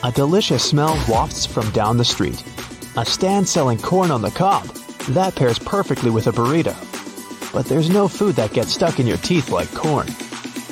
A 0.02 0.10
delicious 0.10 0.64
smell 0.64 0.98
wafts 1.10 1.44
from 1.44 1.70
down 1.72 1.98
the 1.98 2.06
street. 2.06 2.42
A 2.96 3.04
stand 3.04 3.46
selling 3.46 3.76
corn 3.76 4.10
on 4.10 4.22
the 4.22 4.30
cob. 4.30 4.64
That 5.10 5.34
pairs 5.36 5.58
perfectly 5.58 6.10
with 6.10 6.26
a 6.26 6.32
burrito. 6.32 6.74
But 7.52 7.66
there's 7.66 7.90
no 7.90 8.08
food 8.08 8.34
that 8.36 8.54
gets 8.54 8.72
stuck 8.72 8.98
in 8.98 9.06
your 9.06 9.18
teeth 9.18 9.50
like 9.50 9.70
corn. 9.74 10.06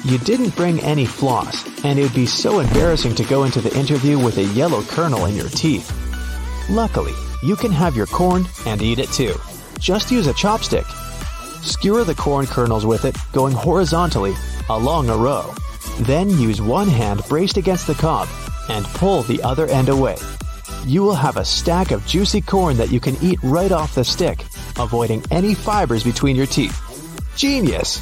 You 0.04 0.16
didn't 0.16 0.56
bring 0.56 0.80
any 0.80 1.04
floss, 1.04 1.62
and 1.85 1.99
it 1.99 2.04
would 2.04 2.14
be 2.14 2.25
so 2.25 2.61
embarrassing 2.61 3.16
to 3.16 3.25
go 3.25 3.44
into 3.44 3.61
the 3.61 3.76
interview 3.78 4.18
with 4.18 4.38
a 4.38 4.44
yellow 4.44 4.80
kernel 4.85 5.26
in 5.26 5.35
your 5.35 5.50
teeth. 5.50 5.92
Luckily, 6.70 7.12
you 7.42 7.54
can 7.54 7.70
have 7.70 7.94
your 7.94 8.06
corn 8.06 8.47
and 8.64 8.80
eat 8.80 8.99
it 8.99 9.11
too. 9.11 9.35
Just 9.78 10.11
use 10.11 10.26
a 10.26 10.32
chopstick. 10.32 10.87
Skewer 11.62 12.04
the 12.04 12.14
corn 12.14 12.47
kernels 12.47 12.87
with 12.87 13.04
it, 13.04 13.14
going 13.32 13.52
horizontally 13.52 14.35
along 14.70 15.11
a 15.11 15.16
row. 15.16 15.52
Then 16.00 16.30
use 16.30 16.62
one 16.62 16.88
hand 16.88 17.20
braced 17.28 17.58
against 17.58 17.87
the 17.87 17.94
cob 17.94 18.26
and 18.68 18.84
pull 18.87 19.22
the 19.22 19.42
other 19.42 19.66
end 19.66 19.88
away. 19.88 20.16
You 20.84 21.02
will 21.02 21.14
have 21.14 21.37
a 21.37 21.44
stack 21.44 21.90
of 21.90 22.06
juicy 22.06 22.40
corn 22.40 22.76
that 22.76 22.90
you 22.90 23.00
can 23.00 23.16
eat 23.22 23.38
right 23.42 23.72
off 23.72 23.94
the 23.94 24.04
stick, 24.04 24.44
avoiding 24.78 25.22
any 25.30 25.54
fibers 25.54 26.04
between 26.04 26.37
your 26.37 26.46
teeth. 26.46 26.76
Genius! 27.37 28.00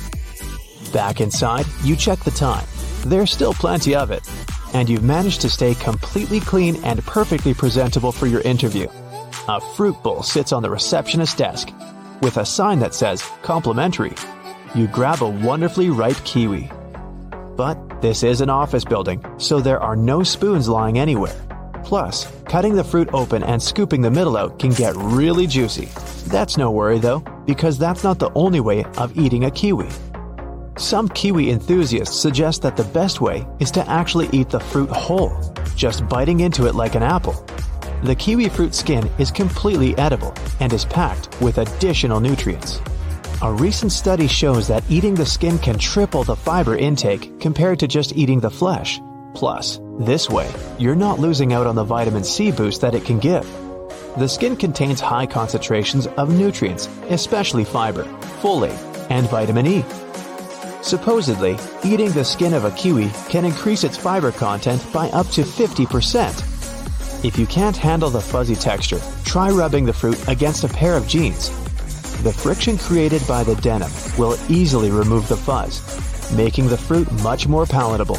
Back 0.93 1.21
inside, 1.21 1.67
you 1.83 1.97
check 1.97 2.21
the 2.21 2.31
time. 2.31 2.67
There's 3.05 3.31
still 3.31 3.55
plenty 3.55 3.95
of 3.95 4.11
it. 4.11 4.29
And 4.75 4.89
you've 4.89 5.05
managed 5.05 5.41
to 5.43 5.49
stay 5.49 5.75
completely 5.75 6.41
clean 6.41 6.83
and 6.85 7.05
perfectly 7.05 7.55
presentable 7.55 8.13
for 8.13 8.27
your 8.27 8.41
interview. 8.43 8.89
A 9.49 9.61
fruit 9.61 10.03
bowl 10.03 10.23
sits 10.23 10.53
on 10.53 10.63
the 10.63 10.71
receptionist's 10.71 11.37
desk 11.37 11.73
with 12.21 12.37
a 12.37 12.47
sign 12.47 12.79
that 12.81 12.95
says 12.95 13.23
complimentary. 13.43 14.15
You 14.75 14.87
grab 14.89 15.23
a 15.23 15.29
wonderfully 15.29 15.91
ripe 15.91 16.17
kiwi. 16.25 16.71
But 17.57 18.03
this 18.03 18.23
is 18.23 18.43
an 18.43 18.51
office 18.51 18.85
building, 18.85 19.25
so 19.39 19.61
there 19.61 19.81
are 19.81 19.97
no 19.97 20.23
spoons 20.23 20.69
lying 20.69 20.99
anywhere. 20.99 21.35
Plus, 21.85 22.31
cutting 22.45 22.75
the 22.75 22.85
fruit 22.85 23.09
open 23.15 23.43
and 23.43 23.63
scooping 23.63 24.03
the 24.03 24.11
middle 24.11 24.37
out 24.37 24.59
can 24.59 24.71
get 24.71 24.95
really 24.97 25.47
juicy. 25.47 25.89
That's 26.29 26.59
no 26.59 26.71
worry 26.71 26.99
though, 26.99 27.21
because 27.47 27.79
that's 27.79 28.05
not 28.05 28.19
the 28.19 28.31
only 28.35 28.61
way 28.61 28.85
of 28.99 29.17
eating 29.17 29.45
a 29.45 29.51
kiwi. 29.51 29.89
Some 30.77 31.09
kiwi 31.09 31.51
enthusiasts 31.51 32.15
suggest 32.15 32.61
that 32.61 32.77
the 32.77 32.85
best 32.85 33.23
way 33.23 33.47
is 33.59 33.71
to 33.71 33.89
actually 33.89 34.29
eat 34.33 34.51
the 34.51 34.61
fruit 34.61 34.91
whole, 34.91 35.35
just 35.75 36.07
biting 36.09 36.41
into 36.41 36.67
it 36.67 36.75
like 36.75 36.95
an 36.95 37.03
apple. 37.03 37.47
The 38.03 38.15
kiwi 38.15 38.51
fruit 38.51 38.75
skin 38.75 39.09
is 39.19 39.31
completely 39.31 39.97
edible 39.97 40.35
and 40.61 40.71
is 40.75 40.85
packed 40.85 41.41
with 41.41 41.57
additional 41.57 42.21
nutrients. 42.21 42.81
A 43.43 43.53
recent 43.53 43.93
study 43.93 44.29
shows 44.29 44.67
that 44.69 44.83
eating 44.89 45.15
the 45.15 45.27
skin 45.27 45.59
can 45.59 45.79
triple 45.79 46.25
the 46.25 46.37
fiber 46.37 46.75
intake 46.75 47.39
compared 47.39 47.79
to 47.81 47.87
just 47.87 48.17
eating 48.17 48.41
the 48.41 48.51
flesh. 48.51 48.99
Plus, 49.35 49.79
this 49.99 50.31
way, 50.31 50.51
you're 50.79 50.97
not 50.97 51.19
losing 51.19 51.53
out 51.53 51.67
on 51.67 51.75
the 51.75 51.85
vitamin 51.85 52.25
C 52.25 52.51
boost 52.51 52.81
that 52.81 52.95
it 52.95 53.05
can 53.05 53.19
give. 53.19 53.45
The 54.17 54.27
skin 54.27 54.57
contains 54.57 55.03
high 55.03 55.27
concentrations 55.27 56.07
of 56.07 56.31
nutrients, 56.31 56.89
especially 57.11 57.67
fiber, 57.67 58.05
folate, 58.41 58.79
and 59.11 59.29
vitamin 59.29 59.67
E. 59.67 59.85
Supposedly, 60.81 61.59
eating 61.85 62.13
the 62.13 62.25
skin 62.25 62.55
of 62.55 62.65
a 62.65 62.71
kiwi 62.71 63.11
can 63.29 63.45
increase 63.45 63.85
its 63.85 63.99
fiber 63.99 64.33
content 64.33 64.83
by 64.95 65.11
up 65.11 65.27
to 65.33 65.43
50%. 65.43 67.23
If 67.23 67.39
you 67.39 67.45
can't 67.45 67.77
handle 67.77 68.09
the 68.09 68.23
fuzzy 68.23 68.57
texture, 68.57 69.01
try 69.27 69.51
rubbing 69.51 69.85
the 69.85 69.93
fruit 69.93 70.27
against 70.27 70.65
a 70.65 70.69
pair 70.69 70.97
of 70.97 71.07
jeans 71.07 71.51
the 72.23 72.33
friction 72.33 72.79
created 72.79 73.23
by 73.27 73.45
the 73.45 73.57
denim 73.57 73.91
will 74.19 74.37
easily 74.49 74.91
remove 74.91 75.29
the 75.29 75.37
fuzz, 75.37 75.83
making 76.37 76.69
the 76.69 76.79
fruit 76.79 77.11
much 77.23 77.47
more 77.47 77.67
palatable. 77.67 78.19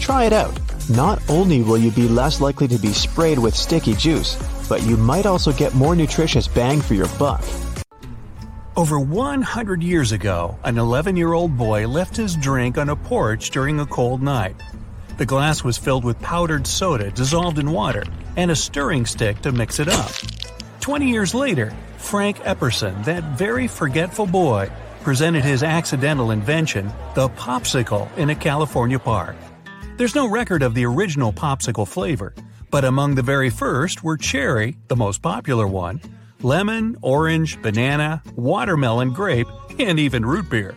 Try 0.00 0.24
it 0.24 0.32
out. 0.32 0.58
Not 0.90 1.22
only 1.28 1.62
will 1.62 1.78
you 1.78 1.90
be 1.90 2.08
less 2.08 2.40
likely 2.40 2.68
to 2.68 2.78
be 2.78 2.92
sprayed 2.92 3.38
with 3.38 3.54
sticky 3.54 3.94
juice, 3.94 4.36
but 4.68 4.82
you 4.82 4.96
might 4.96 5.26
also 5.26 5.52
get 5.52 5.74
more 5.74 5.94
nutritious 5.94 6.48
bang 6.48 6.80
for 6.80 6.94
your 6.94 7.08
buck. 7.18 7.44
Over 8.76 9.00
100 9.00 9.82
years 9.82 10.12
ago, 10.12 10.56
an 10.62 10.78
11 10.78 11.16
year 11.16 11.32
old 11.32 11.56
boy 11.56 11.88
left 11.88 12.16
his 12.16 12.36
drink 12.36 12.78
on 12.78 12.88
a 12.88 12.96
porch 12.96 13.50
during 13.50 13.80
a 13.80 13.86
cold 13.86 14.22
night. 14.22 14.54
The 15.16 15.26
glass 15.26 15.64
was 15.64 15.76
filled 15.76 16.04
with 16.04 16.20
powdered 16.20 16.64
soda 16.64 17.10
dissolved 17.10 17.58
in 17.58 17.72
water 17.72 18.04
and 18.36 18.52
a 18.52 18.56
stirring 18.56 19.04
stick 19.04 19.42
to 19.42 19.50
mix 19.50 19.80
it 19.80 19.88
up. 19.88 20.12
20 20.78 21.10
years 21.10 21.34
later, 21.34 21.72
Frank 22.08 22.38
Epperson, 22.38 23.04
that 23.04 23.22
very 23.36 23.68
forgetful 23.68 24.24
boy, 24.24 24.70
presented 25.02 25.44
his 25.44 25.62
accidental 25.62 26.30
invention, 26.30 26.90
the 27.14 27.28
popsicle, 27.28 28.08
in 28.16 28.30
a 28.30 28.34
California 28.34 28.98
park. 28.98 29.36
There's 29.98 30.14
no 30.14 30.26
record 30.26 30.62
of 30.62 30.72
the 30.72 30.86
original 30.86 31.34
popsicle 31.34 31.86
flavor, 31.86 32.32
but 32.70 32.86
among 32.86 33.14
the 33.14 33.22
very 33.22 33.50
first 33.50 34.02
were 34.02 34.16
cherry, 34.16 34.78
the 34.88 34.96
most 34.96 35.20
popular 35.20 35.66
one, 35.66 36.00
lemon, 36.40 36.96
orange, 37.02 37.60
banana, 37.60 38.22
watermelon, 38.36 39.12
grape, 39.12 39.48
and 39.78 40.00
even 40.00 40.24
root 40.24 40.48
beer. 40.48 40.74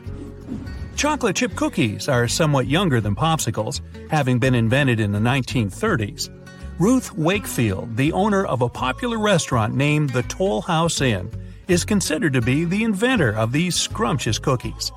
Chocolate 0.98 1.38
chip 1.38 1.56
cookies 1.56 2.10
are 2.10 2.28
somewhat 2.28 2.68
younger 2.68 3.00
than 3.00 3.16
popsicles, 3.16 3.80
having 4.10 4.38
been 4.38 4.54
invented 4.54 5.00
in 5.00 5.14
the 5.14 5.20
1930s. 5.20 6.41
Ruth 6.82 7.14
Wakefield, 7.16 7.96
the 7.96 8.12
owner 8.12 8.44
of 8.44 8.64
a 8.64 8.68
popular 8.68 9.20
restaurant 9.20 9.76
named 9.76 10.10
the 10.10 10.24
Toll 10.24 10.62
House 10.62 11.00
Inn, 11.00 11.30
is 11.68 11.86
considered 11.86 12.34
to 12.34 12.42
be 12.42 12.66
the 12.66 12.84
inventor 12.84 13.36
of 13.36 13.52
these 13.52 13.76
scrumptious 13.76 14.40
cookies. 14.40 14.92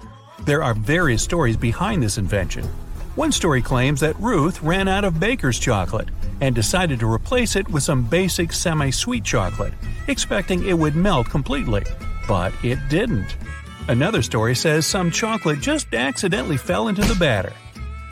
There 0.47 0.62
are 0.62 0.73
various 0.73 1.23
stories 1.23 1.59
behind 1.59 2.03
this 2.03 2.17
invention. 2.17 2.64
One 3.17 3.33
story 3.33 3.61
claims 3.61 4.00
that 4.00 4.19
Ruth 4.19 4.62
ran 4.62 4.88
out 4.88 5.05
of 5.05 5.21
baker's 5.21 5.59
chocolate 5.59 6.09
and 6.41 6.55
decided 6.55 7.00
to 7.00 7.12
replace 7.12 7.55
it 7.55 7.69
with 7.69 7.83
some 7.83 8.05
basic 8.05 8.55
semi 8.55 8.91
sweet 8.91 9.23
chocolate, 9.23 9.75
expecting 10.09 10.67
it 10.67 10.79
would 10.79 10.97
melt 10.97 11.29
completely. 11.29 11.83
But 12.26 12.55
it 12.64 12.79
didn't. 12.88 13.37
Another 13.88 14.23
story 14.23 14.55
says 14.55 14.87
some 14.87 15.11
chocolate 15.11 15.61
just 15.61 15.93
accidentally 15.93 16.57
fell 16.57 16.88
into 16.88 17.03
the 17.03 17.14
batter 17.17 17.53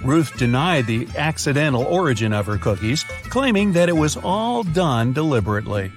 Ruth 0.05 0.37
denied 0.37 0.87
the 0.87 1.07
accidental 1.17 1.85
origin 1.85 2.33
of 2.33 2.47
her 2.47 2.59
cookies, 2.59 3.05
claiming 3.31 3.73
that 3.73 3.89
it 3.89 3.97
was 3.97 4.17
all 4.17 4.65
done 4.65 5.13
deliberately. 5.13 5.93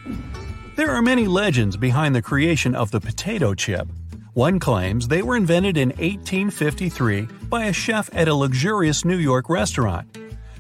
There 0.76 0.92
are 0.92 1.02
many 1.02 1.28
legends 1.28 1.76
behind 1.76 2.14
the 2.14 2.22
creation 2.22 2.76
of 2.76 2.92
the 2.92 3.00
potato 3.00 3.56
chip. 3.56 3.88
One 4.34 4.60
claims 4.60 5.08
they 5.08 5.22
were 5.22 5.38
invented 5.38 5.78
in 5.78 5.90
1853 5.90 7.28
by 7.50 7.66
a 7.66 7.74
chef 7.74 8.10
at 8.14 8.28
a 8.28 8.36
luxurious 8.36 9.06
New 9.06 9.18
York 9.18 9.50
restaurant. 9.50 10.06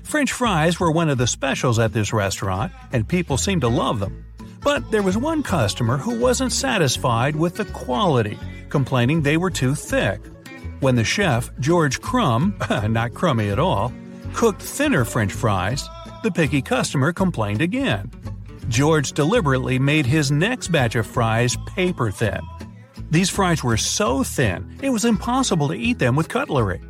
French 0.01 0.31
fries 0.31 0.79
were 0.79 0.91
one 0.91 1.09
of 1.09 1.17
the 1.17 1.27
specials 1.27 1.77
at 1.77 1.93
this 1.93 2.13
restaurant, 2.13 2.71
and 2.93 3.07
people 3.07 3.37
seemed 3.37 3.61
to 3.61 3.67
love 3.67 3.99
them. 3.99 4.25
But 4.63 4.89
there 4.89 5.03
was 5.03 5.17
one 5.17 5.43
customer 5.43 5.97
who 5.97 6.19
wasn't 6.19 6.51
satisfied 6.51 7.35
with 7.35 7.55
the 7.55 7.65
quality, 7.65 8.39
complaining 8.69 9.21
they 9.21 9.37
were 9.37 9.51
too 9.51 9.75
thick. 9.75 10.19
When 10.81 10.95
the 10.95 11.03
chef, 11.03 11.49
George 11.59 12.01
Crumb, 12.01 12.55
not 12.89 13.13
crummy 13.13 13.49
at 13.49 13.59
all, 13.59 13.93
cooked 14.33 14.61
thinner 14.61 15.05
french 15.05 15.31
fries, 15.31 15.87
the 16.23 16.31
picky 16.31 16.61
customer 16.61 17.13
complained 17.13 17.61
again. 17.61 18.11
George 18.67 19.13
deliberately 19.13 19.79
made 19.79 20.05
his 20.05 20.31
next 20.31 20.69
batch 20.69 20.95
of 20.95 21.07
fries 21.07 21.55
paper 21.67 22.11
thin. 22.11 22.41
These 23.09 23.29
fries 23.29 23.63
were 23.63 23.77
so 23.77 24.23
thin, 24.23 24.77
it 24.81 24.89
was 24.89 25.05
impossible 25.05 25.67
to 25.69 25.75
eat 25.75 25.99
them 25.99 26.15
with 26.15 26.29
cutlery. 26.29 26.81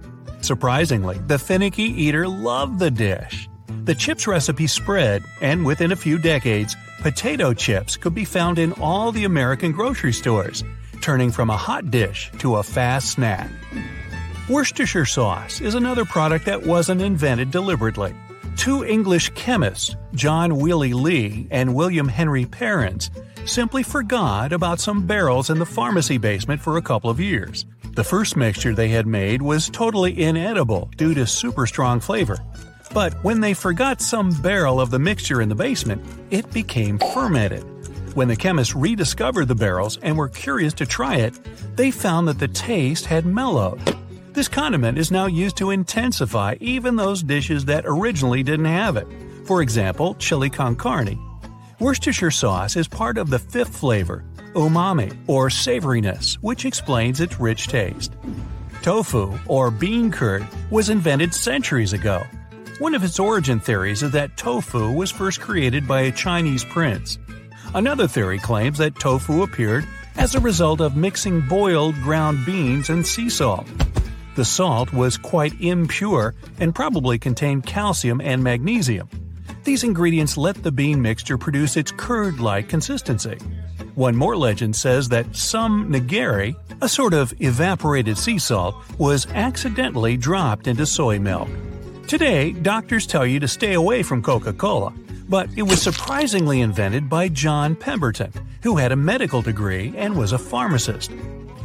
Surprisingly, 0.41 1.17
the 1.27 1.37
finicky 1.37 1.83
eater 1.83 2.27
loved 2.27 2.79
the 2.79 2.91
dish. 2.91 3.49
The 3.83 3.95
chips 3.95 4.25
recipe 4.25 4.67
spread, 4.67 5.23
and 5.41 5.65
within 5.65 5.91
a 5.91 5.95
few 5.95 6.17
decades, 6.17 6.75
potato 7.01 7.53
chips 7.53 7.97
could 7.97 8.15
be 8.15 8.25
found 8.25 8.57
in 8.57 8.71
all 8.73 9.11
the 9.11 9.25
American 9.25 9.71
grocery 9.71 10.13
stores, 10.13 10.63
turning 11.05 11.29
from 11.29 11.51
a 11.51 11.55
hot 11.55 11.91
dish 11.91 12.31
to 12.39 12.55
a 12.55 12.63
fast 12.63 13.11
snack. 13.11 13.47
Worcestershire 14.49 15.05
sauce 15.05 15.61
is 15.61 15.75
another 15.75 16.03
product 16.03 16.45
that 16.45 16.65
wasn't 16.65 16.99
invented 16.99 17.51
deliberately. 17.51 18.15
Two 18.57 18.83
English 18.83 19.29
chemists, 19.35 19.95
John 20.15 20.57
Wheeley 20.57 20.93
Lea 20.95 21.47
and 21.51 21.75
William 21.75 22.07
Henry 22.07 22.47
Perrins, 22.47 23.11
simply 23.45 23.83
forgot 23.83 24.51
about 24.51 24.79
some 24.79 25.05
barrels 25.05 25.51
in 25.51 25.59
the 25.59 25.65
pharmacy 25.67 26.17
basement 26.17 26.59
for 26.59 26.75
a 26.75 26.81
couple 26.81 27.11
of 27.11 27.19
years. 27.19 27.67
The 27.93 28.03
first 28.03 28.35
mixture 28.35 28.73
they 28.73 28.89
had 28.89 29.05
made 29.05 29.43
was 29.43 29.69
totally 29.69 30.19
inedible 30.19 30.89
due 30.97 31.13
to 31.13 31.27
super 31.27 31.67
strong 31.67 31.99
flavor. 31.99 32.39
But 32.95 33.13
when 33.23 33.41
they 33.41 33.53
forgot 33.53 34.01
some 34.01 34.31
barrel 34.41 34.81
of 34.81 34.89
the 34.89 34.97
mixture 34.97 35.39
in 35.39 35.49
the 35.49 35.55
basement, 35.55 36.03
it 36.31 36.51
became 36.51 36.97
fermented. 36.97 37.63
When 38.15 38.29
the 38.29 38.35
chemists 38.37 38.73
rediscovered 38.73 39.49
the 39.49 39.55
barrels 39.55 39.97
and 40.01 40.17
were 40.17 40.29
curious 40.29 40.73
to 40.75 40.85
try 40.85 41.17
it, 41.17 41.37
they 41.75 41.91
found 41.91 42.29
that 42.29 42.39
the 42.39 42.47
taste 42.47 43.05
had 43.05 43.25
mellowed. 43.25 43.81
This 44.31 44.47
condiment 44.47 44.97
is 44.97 45.11
now 45.11 45.25
used 45.25 45.57
to 45.57 45.71
intensify 45.71 46.55
even 46.61 46.95
those 46.95 47.21
dishes 47.21 47.65
that 47.65 47.83
originally 47.85 48.41
didn't 48.41 48.67
have 48.67 48.95
it. 48.95 49.05
For 49.43 49.61
example, 49.61 50.15
chili 50.15 50.49
con 50.49 50.77
carne. 50.77 51.19
Worcestershire 51.81 52.31
sauce 52.31 52.77
is 52.77 52.87
part 52.87 53.17
of 53.17 53.29
the 53.29 53.37
fifth 53.37 53.75
flavor, 53.75 54.23
umami, 54.53 55.13
or 55.27 55.49
savoriness, 55.49 56.35
which 56.35 56.63
explains 56.63 57.19
its 57.19 57.37
rich 57.37 57.67
taste. 57.67 58.13
Tofu, 58.81 59.37
or 59.45 59.69
bean 59.71 60.09
curd, 60.09 60.47
was 60.71 60.89
invented 60.89 61.33
centuries 61.33 61.91
ago. 61.91 62.23
One 62.79 62.95
of 62.95 63.03
its 63.03 63.19
origin 63.19 63.59
theories 63.59 64.03
is 64.03 64.11
that 64.11 64.37
tofu 64.37 64.89
was 64.93 65.11
first 65.11 65.41
created 65.41 65.85
by 65.85 66.01
a 66.01 66.13
Chinese 66.13 66.63
prince. 66.63 67.17
Another 67.75 68.07
theory 68.07 68.39
claims 68.39 68.77
that 68.77 68.97
tofu 68.99 69.43
appeared 69.43 69.85
as 70.15 70.33
a 70.33 70.39
result 70.39 70.79
of 70.79 70.95
mixing 70.95 71.41
boiled 71.41 71.93
ground 71.95 72.45
beans 72.45 72.89
and 72.89 73.05
sea 73.05 73.29
salt. 73.29 73.67
The 74.37 74.45
salt 74.45 74.93
was 74.93 75.17
quite 75.17 75.59
impure 75.59 76.35
and 76.57 76.73
probably 76.73 77.19
contained 77.19 77.65
calcium 77.65 78.21
and 78.21 78.41
magnesium. 78.41 79.09
These 79.65 79.83
ingredients 79.83 80.37
let 80.37 80.63
the 80.63 80.71
bean 80.71 81.01
mixture 81.01 81.37
produce 81.37 81.75
its 81.75 81.91
curd 81.91 82.39
like 82.39 82.69
consistency. 82.69 83.37
One 83.95 84.15
more 84.15 84.37
legend 84.37 84.77
says 84.77 85.09
that 85.09 85.35
some 85.35 85.91
nigari, 85.91 86.55
a 86.81 86.87
sort 86.87 87.13
of 87.13 87.33
evaporated 87.41 88.17
sea 88.17 88.39
salt, 88.39 88.75
was 88.97 89.27
accidentally 89.33 90.15
dropped 90.15 90.67
into 90.67 90.85
soy 90.85 91.19
milk. 91.19 91.49
Today, 92.07 92.53
doctors 92.53 93.05
tell 93.05 93.25
you 93.25 93.41
to 93.41 93.49
stay 93.49 93.73
away 93.73 94.01
from 94.01 94.21
Coca 94.21 94.53
Cola, 94.53 94.93
but 95.27 95.49
it 95.55 95.63
was 95.63 95.81
surprisingly 95.81 96.61
invented 96.61 97.09
by 97.09 97.27
John 97.27 97.75
Pemberton, 97.75 98.31
who 98.63 98.77
had 98.77 98.91
a 98.91 98.95
medical 98.95 99.41
degree 99.41 99.93
and 99.97 100.17
was 100.17 100.31
a 100.31 100.37
pharmacist. 100.37 101.11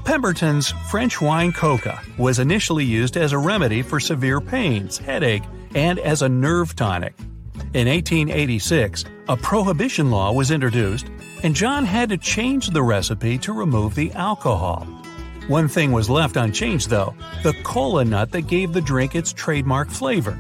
Pemberton's 0.05 0.71
French 0.91 1.21
wine 1.21 1.53
coca 1.53 2.01
was 2.19 2.39
initially 2.39 2.85
used 2.85 3.17
as 3.17 3.33
a 3.33 3.39
remedy 3.39 3.83
for 3.83 4.01
severe 4.01 4.41
pains, 4.41 4.99
headache, 4.99 5.43
and 5.75 5.99
as 5.99 6.23
a 6.23 6.29
nerve 6.29 6.75
tonic. 6.75 7.15
In 7.75 7.87
1886, 7.87 9.05
a 9.29 9.37
prohibition 9.37 10.11
law 10.11 10.33
was 10.33 10.51
introduced, 10.51 11.07
and 11.43 11.55
John 11.55 11.85
had 11.85 12.09
to 12.09 12.19
change 12.19 12.71
the 12.71 12.83
recipe 12.83 13.39
to 13.39 13.53
remove 13.53 13.95
the 13.95 14.11
alcohol. 14.13 14.85
One 15.47 15.69
thing 15.69 15.93
was 15.93 16.11
left 16.11 16.37
unchanged, 16.37 16.91
though 16.91 17.15
the 17.43 17.55
cola 17.63 18.05
nut 18.05 18.33
that 18.33 18.43
gave 18.43 18.73
the 18.73 18.81
drink 18.81 19.15
its 19.15 19.33
trademark 19.33 19.91
flavor. 19.91 20.39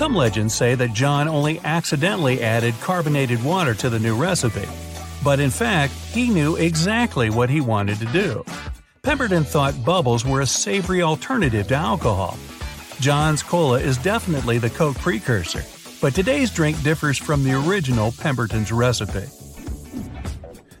Some 0.00 0.14
legends 0.14 0.54
say 0.54 0.74
that 0.76 0.94
John 0.94 1.28
only 1.28 1.60
accidentally 1.60 2.40
added 2.40 2.72
carbonated 2.80 3.44
water 3.44 3.74
to 3.74 3.90
the 3.90 3.98
new 3.98 4.16
recipe, 4.16 4.66
but 5.22 5.40
in 5.40 5.50
fact, 5.50 5.92
he 5.92 6.30
knew 6.30 6.56
exactly 6.56 7.28
what 7.28 7.50
he 7.50 7.60
wanted 7.60 7.98
to 7.98 8.06
do. 8.06 8.42
Pemberton 9.02 9.44
thought 9.44 9.84
bubbles 9.84 10.24
were 10.24 10.40
a 10.40 10.46
savory 10.46 11.02
alternative 11.02 11.68
to 11.68 11.74
alcohol. 11.74 12.38
John's 13.00 13.42
Cola 13.42 13.78
is 13.78 13.98
definitely 13.98 14.56
the 14.56 14.70
Coke 14.70 14.96
precursor, 14.96 15.62
but 16.00 16.14
today's 16.14 16.50
drink 16.50 16.82
differs 16.82 17.18
from 17.18 17.44
the 17.44 17.52
original 17.52 18.10
Pemberton's 18.12 18.72
recipe. 18.72 19.28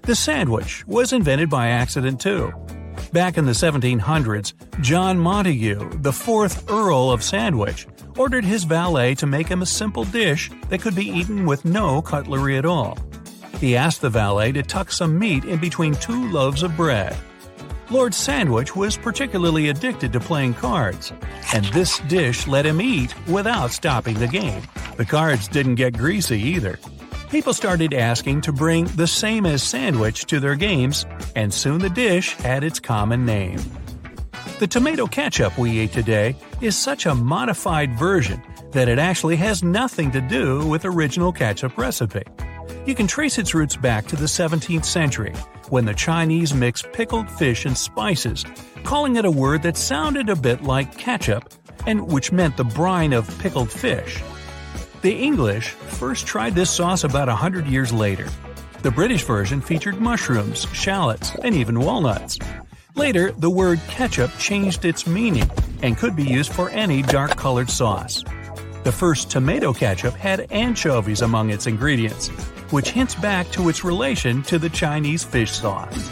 The 0.00 0.14
sandwich 0.14 0.86
was 0.86 1.12
invented 1.12 1.50
by 1.50 1.68
accident 1.68 2.22
too. 2.22 2.54
Back 3.12 3.38
in 3.38 3.44
the 3.44 3.52
1700s, 3.52 4.52
John 4.80 5.18
Montagu, 5.18 6.00
the 6.00 6.12
fourth 6.12 6.70
Earl 6.70 7.10
of 7.10 7.24
Sandwich, 7.24 7.88
ordered 8.16 8.44
his 8.44 8.62
valet 8.62 9.16
to 9.16 9.26
make 9.26 9.48
him 9.48 9.62
a 9.62 9.66
simple 9.66 10.04
dish 10.04 10.48
that 10.68 10.80
could 10.80 10.94
be 10.94 11.08
eaten 11.08 11.44
with 11.44 11.64
no 11.64 12.02
cutlery 12.02 12.56
at 12.56 12.64
all. 12.64 12.96
He 13.58 13.76
asked 13.76 14.00
the 14.00 14.10
valet 14.10 14.52
to 14.52 14.62
tuck 14.62 14.92
some 14.92 15.18
meat 15.18 15.44
in 15.44 15.58
between 15.58 15.94
two 15.94 16.30
loaves 16.30 16.62
of 16.62 16.76
bread. 16.76 17.16
Lord 17.90 18.14
Sandwich 18.14 18.76
was 18.76 18.96
particularly 18.96 19.70
addicted 19.70 20.12
to 20.12 20.20
playing 20.20 20.54
cards, 20.54 21.12
and 21.52 21.64
this 21.66 21.98
dish 22.06 22.46
let 22.46 22.64
him 22.64 22.80
eat 22.80 23.12
without 23.26 23.72
stopping 23.72 24.14
the 24.14 24.28
game. 24.28 24.62
The 24.96 25.04
cards 25.04 25.48
didn't 25.48 25.74
get 25.74 25.98
greasy 25.98 26.40
either. 26.40 26.78
People 27.30 27.54
started 27.54 27.94
asking 27.94 28.40
to 28.40 28.52
bring 28.52 28.86
the 28.96 29.06
same 29.06 29.46
as 29.46 29.62
sandwich 29.62 30.24
to 30.26 30.40
their 30.40 30.56
games, 30.56 31.06
and 31.36 31.54
soon 31.54 31.78
the 31.78 31.88
dish 31.88 32.34
had 32.34 32.64
its 32.64 32.80
common 32.80 33.24
name. 33.24 33.60
The 34.58 34.66
tomato 34.66 35.06
ketchup 35.06 35.56
we 35.56 35.78
ate 35.78 35.92
today 35.92 36.34
is 36.60 36.76
such 36.76 37.06
a 37.06 37.14
modified 37.14 37.96
version 37.96 38.42
that 38.72 38.88
it 38.88 38.98
actually 38.98 39.36
has 39.36 39.62
nothing 39.62 40.10
to 40.10 40.20
do 40.20 40.66
with 40.66 40.84
original 40.84 41.30
ketchup 41.30 41.78
recipe. 41.78 42.24
You 42.84 42.96
can 42.96 43.06
trace 43.06 43.38
its 43.38 43.54
roots 43.54 43.76
back 43.76 44.08
to 44.08 44.16
the 44.16 44.26
17th 44.26 44.84
century, 44.84 45.32
when 45.68 45.84
the 45.84 45.94
Chinese 45.94 46.52
mixed 46.52 46.92
pickled 46.92 47.30
fish 47.30 47.64
and 47.64 47.78
spices, 47.78 48.44
calling 48.82 49.14
it 49.14 49.24
a 49.24 49.30
word 49.30 49.62
that 49.62 49.76
sounded 49.76 50.28
a 50.28 50.34
bit 50.34 50.64
like 50.64 50.98
ketchup, 50.98 51.54
and 51.86 52.10
which 52.10 52.32
meant 52.32 52.56
the 52.56 52.64
brine 52.64 53.12
of 53.12 53.38
pickled 53.38 53.70
fish. 53.70 54.20
The 55.02 55.14
English 55.14 55.70
first 55.70 56.26
tried 56.26 56.54
this 56.54 56.70
sauce 56.70 57.04
about 57.04 57.30
a 57.30 57.34
hundred 57.34 57.66
years 57.66 57.90
later. 57.90 58.28
The 58.82 58.90
British 58.90 59.24
version 59.24 59.62
featured 59.62 59.98
mushrooms, 59.98 60.66
shallots, 60.74 61.34
and 61.42 61.54
even 61.54 61.80
walnuts. 61.80 62.38
Later, 62.94 63.32
the 63.32 63.48
word 63.48 63.80
ketchup 63.88 64.30
changed 64.38 64.84
its 64.84 65.06
meaning 65.06 65.50
and 65.82 65.96
could 65.96 66.14
be 66.14 66.24
used 66.24 66.52
for 66.52 66.68
any 66.68 67.00
dark 67.00 67.34
colored 67.36 67.70
sauce. 67.70 68.22
The 68.84 68.92
first 68.92 69.30
tomato 69.30 69.72
ketchup 69.72 70.12
had 70.14 70.46
anchovies 70.50 71.22
among 71.22 71.48
its 71.48 71.66
ingredients, 71.66 72.28
which 72.70 72.90
hints 72.90 73.14
back 73.14 73.50
to 73.52 73.70
its 73.70 73.82
relation 73.84 74.42
to 74.44 74.58
the 74.58 74.68
Chinese 74.68 75.24
fish 75.24 75.52
sauce. 75.52 76.10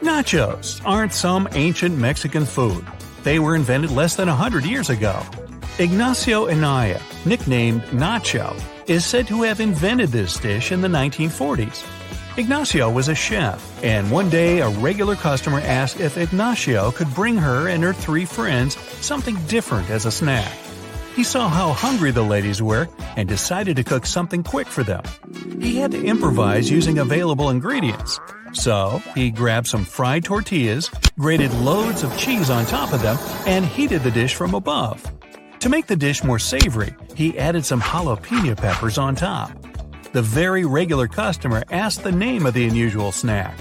Nachos 0.00 0.80
aren't 0.86 1.12
some 1.12 1.46
ancient 1.52 1.98
Mexican 1.98 2.46
food. 2.46 2.86
They 3.22 3.38
were 3.38 3.54
invented 3.54 3.90
less 3.90 4.16
than 4.16 4.28
100 4.28 4.64
years 4.64 4.88
ago. 4.88 5.22
Ignacio 5.80 6.48
Anaya, 6.48 7.00
nicknamed 7.24 7.82
Nacho, 7.86 8.54
is 8.88 9.04
said 9.04 9.26
to 9.26 9.42
have 9.42 9.58
invented 9.58 10.10
this 10.10 10.38
dish 10.38 10.70
in 10.70 10.80
the 10.80 10.86
1940s. 10.86 11.84
Ignacio 12.38 12.88
was 12.88 13.08
a 13.08 13.14
chef, 13.16 13.82
and 13.82 14.08
one 14.08 14.30
day 14.30 14.60
a 14.60 14.68
regular 14.68 15.16
customer 15.16 15.58
asked 15.58 15.98
if 15.98 16.16
Ignacio 16.16 16.92
could 16.92 17.12
bring 17.12 17.36
her 17.36 17.66
and 17.66 17.82
her 17.82 17.92
three 17.92 18.24
friends 18.24 18.76
something 19.00 19.36
different 19.48 19.90
as 19.90 20.06
a 20.06 20.12
snack. 20.12 20.56
He 21.16 21.24
saw 21.24 21.48
how 21.48 21.72
hungry 21.72 22.12
the 22.12 22.22
ladies 22.22 22.62
were 22.62 22.88
and 23.16 23.28
decided 23.28 23.74
to 23.74 23.82
cook 23.82 24.06
something 24.06 24.44
quick 24.44 24.68
for 24.68 24.84
them. 24.84 25.02
He 25.60 25.78
had 25.78 25.90
to 25.90 26.04
improvise 26.04 26.70
using 26.70 26.98
available 26.98 27.50
ingredients. 27.50 28.20
So, 28.52 29.02
he 29.16 29.32
grabbed 29.32 29.66
some 29.66 29.84
fried 29.84 30.22
tortillas, 30.22 30.88
grated 31.18 31.52
loads 31.54 32.04
of 32.04 32.16
cheese 32.16 32.48
on 32.48 32.64
top 32.66 32.92
of 32.92 33.02
them, 33.02 33.18
and 33.48 33.64
heated 33.64 34.04
the 34.04 34.12
dish 34.12 34.36
from 34.36 34.54
above. 34.54 35.04
To 35.64 35.70
make 35.70 35.86
the 35.86 35.96
dish 35.96 36.22
more 36.22 36.38
savory, 36.38 36.94
he 37.14 37.38
added 37.38 37.64
some 37.64 37.80
jalapeno 37.80 38.54
peppers 38.54 38.98
on 38.98 39.14
top. 39.14 39.50
The 40.12 40.20
very 40.20 40.66
regular 40.66 41.08
customer 41.08 41.64
asked 41.70 42.02
the 42.02 42.12
name 42.12 42.44
of 42.44 42.52
the 42.52 42.66
unusual 42.66 43.12
snack. 43.12 43.58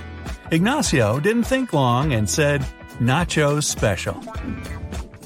Ignacio 0.51 1.21
didn't 1.21 1.45
think 1.45 1.71
long 1.71 2.11
and 2.11 2.29
said, 2.29 2.59
Nachos 2.99 3.63
Special. 3.63 4.21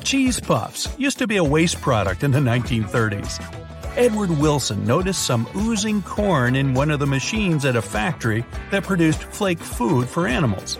Cheese 0.03 0.39
puffs 0.39 0.87
used 0.99 1.17
to 1.17 1.25
be 1.25 1.37
a 1.37 1.43
waste 1.43 1.81
product 1.81 2.23
in 2.23 2.29
the 2.29 2.37
1930s. 2.37 3.41
Edward 3.97 4.29
Wilson 4.29 4.85
noticed 4.85 5.25
some 5.25 5.47
oozing 5.55 6.03
corn 6.03 6.55
in 6.55 6.75
one 6.75 6.91
of 6.91 6.99
the 6.99 7.07
machines 7.07 7.65
at 7.65 7.75
a 7.75 7.81
factory 7.81 8.45
that 8.69 8.83
produced 8.83 9.23
flake 9.23 9.57
food 9.57 10.07
for 10.07 10.27
animals. 10.27 10.77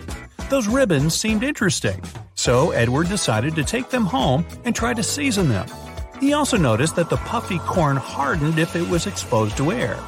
Those 0.48 0.68
ribbons 0.68 1.14
seemed 1.14 1.42
interesting, 1.42 2.00
so 2.36 2.70
Edward 2.70 3.08
decided 3.08 3.56
to 3.56 3.64
take 3.64 3.90
them 3.90 4.06
home 4.06 4.46
and 4.64 4.76
try 4.76 4.94
to 4.94 5.02
season 5.02 5.48
them. 5.48 5.66
He 6.20 6.32
also 6.32 6.56
noticed 6.56 6.96
that 6.96 7.10
the 7.10 7.16
puffy 7.18 7.58
corn 7.60 7.96
hardened 7.96 8.58
if 8.58 8.74
it 8.74 8.88
was 8.88 9.06
exposed 9.06 9.56
to 9.58 9.70
air. 9.70 9.98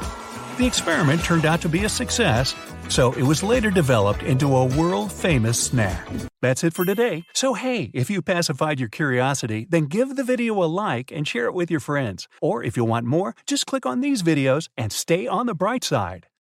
The 0.58 0.66
experiment 0.66 1.22
turned 1.22 1.46
out 1.46 1.60
to 1.62 1.68
be 1.68 1.84
a 1.84 1.88
success, 1.88 2.54
so 2.88 3.12
it 3.12 3.22
was 3.22 3.42
later 3.42 3.70
developed 3.70 4.22
into 4.22 4.56
a 4.56 4.64
world 4.64 5.12
famous 5.12 5.58
snack. 5.58 6.06
That's 6.42 6.64
it 6.64 6.74
for 6.74 6.84
today. 6.84 7.24
So, 7.34 7.54
hey, 7.54 7.90
if 7.94 8.10
you 8.10 8.22
pacified 8.22 8.80
your 8.80 8.88
curiosity, 8.88 9.66
then 9.70 9.86
give 9.86 10.16
the 10.16 10.24
video 10.24 10.62
a 10.62 10.66
like 10.66 11.12
and 11.12 11.26
share 11.26 11.46
it 11.46 11.54
with 11.54 11.70
your 11.70 11.80
friends. 11.80 12.28
Or 12.42 12.62
if 12.62 12.76
you 12.76 12.84
want 12.84 13.06
more, 13.06 13.34
just 13.46 13.66
click 13.66 13.86
on 13.86 14.00
these 14.00 14.22
videos 14.22 14.68
and 14.76 14.92
stay 14.92 15.26
on 15.26 15.46
the 15.46 15.54
bright 15.54 15.84
side. 15.84 16.26